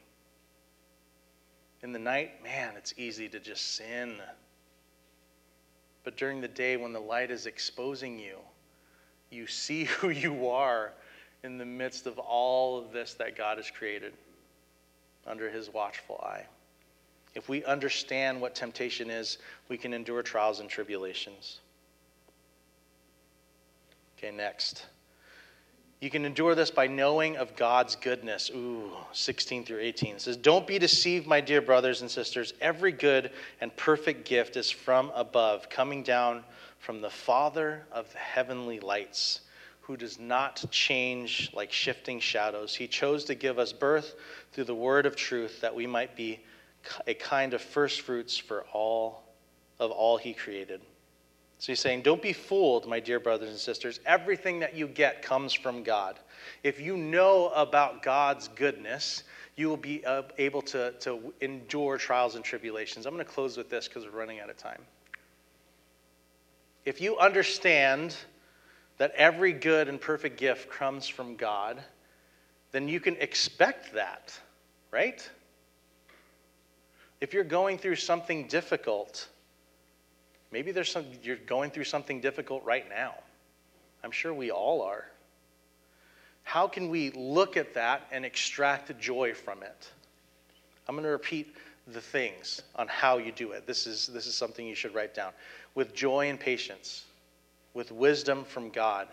In 1.83 1.93
the 1.93 1.99
night, 1.99 2.43
man, 2.43 2.75
it's 2.77 2.93
easy 2.97 3.29
to 3.29 3.41
just 3.41 3.77
sin. 3.77 4.17
But 6.05 6.17
during 6.17 6.41
the 6.41 6.49
day, 6.49 6.77
when 6.77 6.93
the 6.93 7.01
light 7.01 7.31
is 7.31 7.47
exposing 7.47 8.19
you, 8.19 8.39
you 9.31 9.47
see 9.47 9.85
who 10.01 10.11
you 10.11 10.49
are 10.49 10.93
in 11.45 11.59
the 11.59 11.65
midst 11.65 12.07
of 12.07 12.19
all 12.19 12.79
of 12.79 12.93
this 12.93 13.15
that 13.15 13.37
God 13.37 13.59
has 13.59 13.71
created 13.71 14.13
under 15.27 15.49
his 15.49 15.73
watchful 15.73 16.21
eye. 16.23 16.45
If 17.35 17.49
we 17.49 17.65
understand 17.65 18.41
what 18.41 18.55
temptation 18.55 19.11
is, 19.11 19.39
we 19.69 19.77
can 19.77 19.93
endure 19.93 20.23
trials 20.23 20.61
and 20.61 20.69
tribulations. 20.69 21.61
Okay, 24.17 24.35
next. 24.35 24.87
You 26.01 26.11
can 26.11 26.25
endure 26.25 26.55
this 26.55 26.71
by 26.71 26.87
knowing 26.87 27.37
of 27.37 27.57
God's 27.57 27.97
goodness. 27.97 28.51
Ooh, 28.55 28.93
16 29.13 29.65
through 29.65 29.81
18 29.81 30.17
it 30.17 30.21
says, 30.21 30.37
Don't 30.37 30.67
be 30.67 30.79
deceived, 30.79 31.27
my 31.27 31.41
dear 31.41 31.61
brothers 31.61 32.03
and 32.03 32.11
sisters. 32.11 32.55
Every 32.61 32.93
good 32.93 33.33
and 33.61 33.75
perfect 33.77 34.25
gift 34.25 34.57
is 34.57 34.71
from 34.71 35.11
above, 35.15 35.69
coming 35.69 36.05
down 36.05 36.45
from 36.79 37.01
the 37.01 37.11
Father 37.11 37.85
of 37.91 38.11
the 38.13 38.19
heavenly 38.19 38.79
lights, 38.79 39.41
who 39.81 39.97
does 39.97 40.21
not 40.21 40.65
change 40.71 41.51
like 41.53 41.73
shifting 41.73 42.21
shadows. 42.21 42.77
He 42.77 42.87
chose 42.87 43.25
to 43.25 43.35
give 43.35 43.59
us 43.59 43.73
birth 43.73 44.15
through 44.53 44.65
the 44.65 44.75
word 44.77 45.05
of 45.05 45.17
truth, 45.17 45.61
that 45.63 45.75
we 45.75 45.89
might 45.89 46.15
be 46.15 46.39
a 47.09 47.15
kind 47.15 47.55
of 47.55 47.61
first 47.61 48.03
fruits 48.03 48.37
for 48.37 48.65
all 48.73 49.25
of 49.81 49.91
all 49.91 50.17
he 50.17 50.33
created. 50.33 50.81
So 51.59 51.73
he's 51.73 51.81
saying, 51.81 52.03
Don't 52.03 52.23
be 52.23 52.33
fooled, 52.33 52.87
my 52.87 53.01
dear 53.01 53.21
brothers 53.21 53.51
and 53.51 53.59
sisters. 53.59 54.01
Everything 54.07 54.61
that 54.61 54.75
you 54.75 54.87
get 54.87 55.23
comes 55.23 55.53
from 55.53 55.83
God. 55.83 56.19
If 56.63 56.81
you 56.81 56.97
know 56.97 57.49
about 57.49 58.03
God's 58.03 58.49
goodness, 58.49 59.25
you 59.57 59.69
will 59.69 59.77
be 59.77 60.05
uh, 60.05 60.23
able 60.39 60.63
to, 60.63 60.93
to 61.01 61.33
endure 61.41 61.99
trials 61.99 62.37
and 62.37 62.45
tribulations. 62.45 63.07
I'm 63.07 63.15
going 63.15 63.25
to 63.25 63.31
close 63.31 63.57
with 63.57 63.69
this 63.69 63.89
because 63.89 64.05
we're 64.05 64.19
running 64.19 64.39
out 64.39 64.51
of 64.51 64.57
time. 64.57 64.83
If 66.85 67.01
you 67.01 67.19
understand 67.19 68.15
that 68.99 69.13
every 69.17 69.53
good 69.53 69.89
and 69.89 70.01
perfect 70.01 70.39
gift 70.39 70.71
comes 70.71 71.09
from 71.09 71.37
God, 71.37 71.83
then 72.71 72.89
you 72.89 73.01
can 73.01 73.17
expect 73.17 73.95
that, 73.95 74.39
right? 74.91 75.29
If 77.21 77.35
you're 77.35 77.45
going 77.45 77.79
through 77.79 77.97
something 77.97 78.47
difficult, 78.47 79.29
maybe 80.53 80.73
there's 80.73 80.91
some, 80.91 81.07
you're 81.23 81.37
going 81.37 81.71
through 81.71 81.85
something 81.85 82.21
difficult 82.21 82.65
right 82.65 82.89
now. 82.89 83.15
I'm 84.03 84.11
sure 84.11 84.33
we 84.33 84.51
all 84.51 84.83
are. 84.83 85.07
How 86.45 86.67
can 86.67 86.89
we 86.89 87.11
look 87.11 87.57
at 87.57 87.75
that 87.75 88.07
and 88.11 88.25
extract 88.25 88.99
joy 88.99 89.35
from 89.35 89.63
it? 89.63 89.91
I'm 90.89 90.95
going 90.95 91.05
to 91.05 91.11
repeat 91.11 91.55
the 91.87 92.01
things 92.01 92.63
on 92.77 92.89
how 92.89 93.19
you 93.19 93.33
do 93.33 93.53
it. 93.53 93.67
This 93.67 93.87
is, 93.87 94.07
this 94.07 94.27
is 94.27 94.35
something 94.35 94.67
you 94.67 94.75
should 94.75 94.95
write 94.95 95.15
down. 95.15 95.33
With 95.75 95.95
joy 95.95 96.29
and 96.29 96.41
patience, 96.41 97.05
with 97.75 97.93
wisdom 97.93 98.45
from 98.45 98.71
God, 98.71 99.09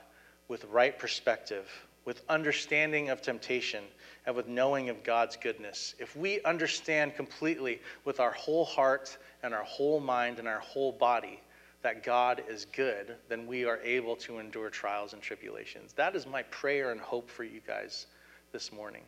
with 0.47 0.65
right 0.65 0.97
perspective, 0.97 1.69
with 2.05 2.21
understanding 2.29 3.09
of 3.09 3.21
temptation, 3.21 3.83
and 4.25 4.35
with 4.35 4.47
knowing 4.47 4.89
of 4.89 5.03
God's 5.03 5.37
goodness. 5.37 5.95
If 5.99 6.15
we 6.15 6.41
understand 6.43 7.15
completely 7.15 7.81
with 8.05 8.19
our 8.19 8.31
whole 8.31 8.65
heart 8.65 9.17
and 9.43 9.53
our 9.53 9.63
whole 9.63 9.99
mind 9.99 10.39
and 10.39 10.47
our 10.47 10.59
whole 10.59 10.91
body 10.91 11.41
that 11.83 12.03
God 12.03 12.41
is 12.49 12.65
good, 12.65 13.15
then 13.29 13.45
we 13.45 13.65
are 13.65 13.77
able 13.83 14.15
to 14.17 14.39
endure 14.39 14.71
trials 14.71 15.13
and 15.13 15.21
tribulations. 15.21 15.93
That 15.93 16.15
is 16.15 16.25
my 16.25 16.41
prayer 16.43 16.91
and 16.91 16.99
hope 16.99 17.29
for 17.29 17.43
you 17.43 17.61
guys 17.67 18.07
this 18.51 18.71
morning. 18.71 19.03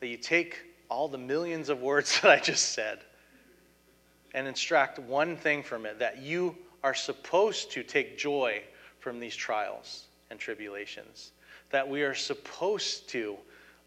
That 0.00 0.08
you 0.08 0.16
take 0.16 0.58
all 0.88 1.06
the 1.06 1.18
millions 1.18 1.68
of 1.68 1.80
words 1.80 2.20
that 2.22 2.30
I 2.30 2.40
just 2.40 2.72
said 2.72 2.98
and 4.34 4.48
extract 4.48 4.98
one 4.98 5.36
thing 5.36 5.62
from 5.62 5.86
it 5.86 5.98
that 6.00 6.20
you 6.20 6.56
are 6.82 6.94
supposed 6.94 7.70
to 7.72 7.84
take 7.84 8.18
joy 8.18 8.62
from 8.98 9.20
these 9.20 9.36
trials 9.36 10.06
and 10.30 10.40
tribulations. 10.40 11.32
That 11.70 11.88
we 11.88 12.02
are 12.02 12.14
supposed 12.14 13.08
to 13.10 13.36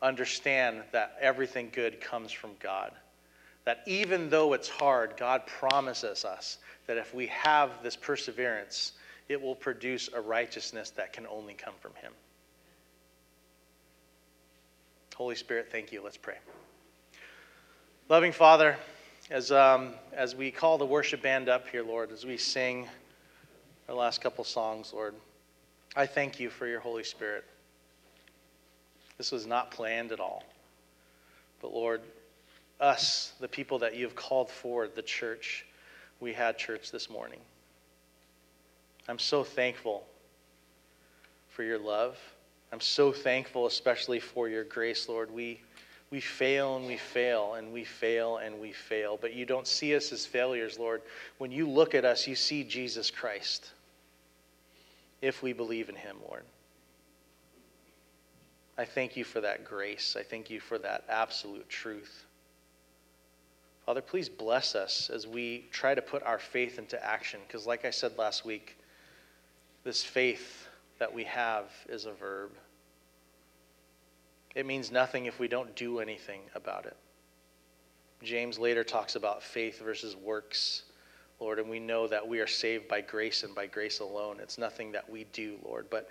understand 0.05 0.83
that 0.91 1.17
everything 1.19 1.69
good 1.73 1.99
comes 1.99 2.31
from 2.31 2.51
God. 2.59 2.91
That 3.65 3.81
even 3.87 4.29
though 4.29 4.53
it's 4.53 4.69
hard, 4.69 5.15
God 5.17 5.47
promises 5.47 6.23
us 6.23 6.59
that 6.85 6.97
if 6.97 7.13
we 7.15 7.27
have 7.27 7.71
this 7.81 7.95
perseverance, 7.95 8.93
it 9.27 9.41
will 9.41 9.55
produce 9.55 10.09
a 10.13 10.21
righteousness 10.21 10.91
that 10.91 11.13
can 11.13 11.25
only 11.25 11.55
come 11.55 11.73
from 11.79 11.93
Him. 11.95 12.11
Holy 15.15 15.35
Spirit, 15.35 15.69
thank 15.71 15.91
you. 15.91 16.03
Let's 16.03 16.17
pray. 16.17 16.35
Loving 18.07 18.31
Father, 18.31 18.77
as, 19.31 19.51
um, 19.51 19.93
as 20.13 20.35
we 20.35 20.51
call 20.51 20.77
the 20.77 20.85
worship 20.85 21.23
band 21.23 21.49
up 21.49 21.67
here, 21.69 21.83
Lord, 21.83 22.11
as 22.11 22.23
we 22.23 22.37
sing 22.37 22.87
our 23.89 23.95
last 23.95 24.21
couple 24.21 24.43
songs, 24.43 24.93
Lord, 24.93 25.15
I 25.95 26.05
thank 26.05 26.39
you 26.39 26.51
for 26.51 26.67
your 26.67 26.81
Holy 26.81 27.03
Spirit. 27.03 27.45
This 29.17 29.31
was 29.31 29.45
not 29.47 29.71
planned 29.71 30.11
at 30.11 30.19
all. 30.19 30.43
But 31.61 31.73
Lord, 31.73 32.01
us, 32.79 33.33
the 33.39 33.47
people 33.47 33.79
that 33.79 33.95
you 33.95 34.03
have 34.05 34.15
called 34.15 34.49
forward, 34.49 34.95
the 34.95 35.01
church, 35.01 35.65
we 36.19 36.33
had 36.33 36.57
church 36.57 36.91
this 36.91 37.09
morning. 37.09 37.39
I'm 39.07 39.19
so 39.19 39.43
thankful 39.43 40.05
for 41.49 41.63
your 41.63 41.79
love. 41.79 42.17
I'm 42.71 42.81
so 42.81 43.11
thankful, 43.11 43.67
especially 43.67 44.19
for 44.19 44.49
your 44.49 44.63
grace, 44.63 45.07
Lord. 45.07 45.31
We, 45.31 45.61
we 46.09 46.19
fail 46.19 46.75
and 46.75 46.87
we 46.87 46.97
fail 46.97 47.53
and 47.53 47.71
we 47.71 47.83
fail 47.83 48.37
and 48.37 48.59
we 48.59 48.73
fail, 48.73 49.17
but 49.19 49.33
you 49.33 49.45
don't 49.45 49.67
see 49.67 49.95
us 49.95 50.11
as 50.11 50.25
failures, 50.25 50.77
Lord. 50.77 51.01
When 51.37 51.51
you 51.51 51.69
look 51.69 51.95
at 51.95 52.03
us, 52.03 52.27
you 52.27 52.35
see 52.35 52.63
Jesus 52.63 53.09
Christ 53.09 53.71
if 55.21 55.41
we 55.41 55.53
believe 55.53 55.89
in 55.89 55.95
him, 55.95 56.17
Lord. 56.27 56.43
I 58.77 58.85
thank 58.85 59.15
you 59.15 59.23
for 59.23 59.41
that 59.41 59.63
grace. 59.63 60.15
I 60.19 60.23
thank 60.23 60.49
you 60.49 60.59
for 60.59 60.77
that 60.79 61.05
absolute 61.09 61.69
truth. 61.69 62.25
Father, 63.85 64.01
please 64.01 64.27
bless 64.27 64.75
us 64.75 65.09
as 65.13 65.27
we 65.27 65.65
try 65.71 65.93
to 65.93 66.01
put 66.01 66.23
our 66.23 66.39
faith 66.39 66.79
into 66.79 67.03
action. 67.05 67.39
Because, 67.47 67.67
like 67.67 67.85
I 67.85 67.91
said 67.91 68.17
last 68.17 68.43
week, 68.43 68.77
this 69.83 70.03
faith 70.03 70.67
that 70.97 71.13
we 71.13 71.23
have 71.25 71.71
is 71.87 72.05
a 72.05 72.11
verb. 72.11 72.51
It 74.55 74.65
means 74.65 74.91
nothing 74.91 75.25
if 75.25 75.39
we 75.39 75.47
don't 75.47 75.75
do 75.75 75.99
anything 75.99 76.41
about 76.55 76.85
it. 76.85 76.97
James 78.23 78.57
later 78.57 78.83
talks 78.83 79.15
about 79.15 79.43
faith 79.43 79.79
versus 79.79 80.15
works, 80.15 80.83
Lord, 81.39 81.59
and 81.59 81.69
we 81.69 81.79
know 81.79 82.07
that 82.07 82.25
we 82.27 82.39
are 82.39 82.47
saved 82.47 82.87
by 82.87 83.01
grace 83.01 83.43
and 83.43 83.53
by 83.53 83.67
grace 83.67 83.99
alone. 83.99 84.37
It's 84.41 84.57
nothing 84.57 84.91
that 84.93 85.07
we 85.07 85.25
do, 85.25 85.57
Lord. 85.63 85.87
But 85.91 86.09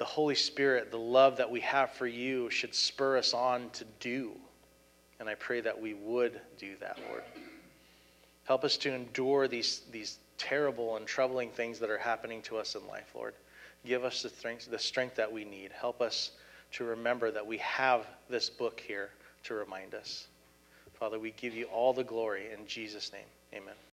the 0.00 0.06
Holy 0.06 0.34
Spirit, 0.34 0.90
the 0.90 0.96
love 0.96 1.36
that 1.36 1.50
we 1.50 1.60
have 1.60 1.92
for 1.92 2.06
you, 2.06 2.48
should 2.48 2.74
spur 2.74 3.18
us 3.18 3.34
on 3.34 3.68
to 3.74 3.84
do. 4.00 4.32
And 5.20 5.28
I 5.28 5.34
pray 5.34 5.60
that 5.60 5.78
we 5.78 5.92
would 5.92 6.40
do 6.56 6.74
that, 6.80 6.98
Lord. 7.10 7.22
Help 8.44 8.64
us 8.64 8.78
to 8.78 8.94
endure 8.94 9.46
these, 9.46 9.82
these 9.92 10.16
terrible 10.38 10.96
and 10.96 11.06
troubling 11.06 11.50
things 11.50 11.78
that 11.80 11.90
are 11.90 11.98
happening 11.98 12.40
to 12.42 12.56
us 12.56 12.76
in 12.76 12.86
life, 12.88 13.12
Lord. 13.14 13.34
Give 13.84 14.02
us 14.02 14.22
the 14.22 14.30
strength, 14.30 14.70
the 14.70 14.78
strength 14.78 15.16
that 15.16 15.30
we 15.30 15.44
need. 15.44 15.70
Help 15.78 16.00
us 16.00 16.30
to 16.72 16.84
remember 16.84 17.30
that 17.30 17.46
we 17.46 17.58
have 17.58 18.06
this 18.30 18.48
book 18.48 18.80
here 18.80 19.10
to 19.44 19.52
remind 19.52 19.94
us. 19.94 20.28
Father, 20.94 21.18
we 21.18 21.32
give 21.32 21.54
you 21.54 21.66
all 21.66 21.92
the 21.92 22.04
glory 22.04 22.44
in 22.58 22.66
Jesus' 22.66 23.12
name. 23.12 23.28
Amen. 23.52 23.74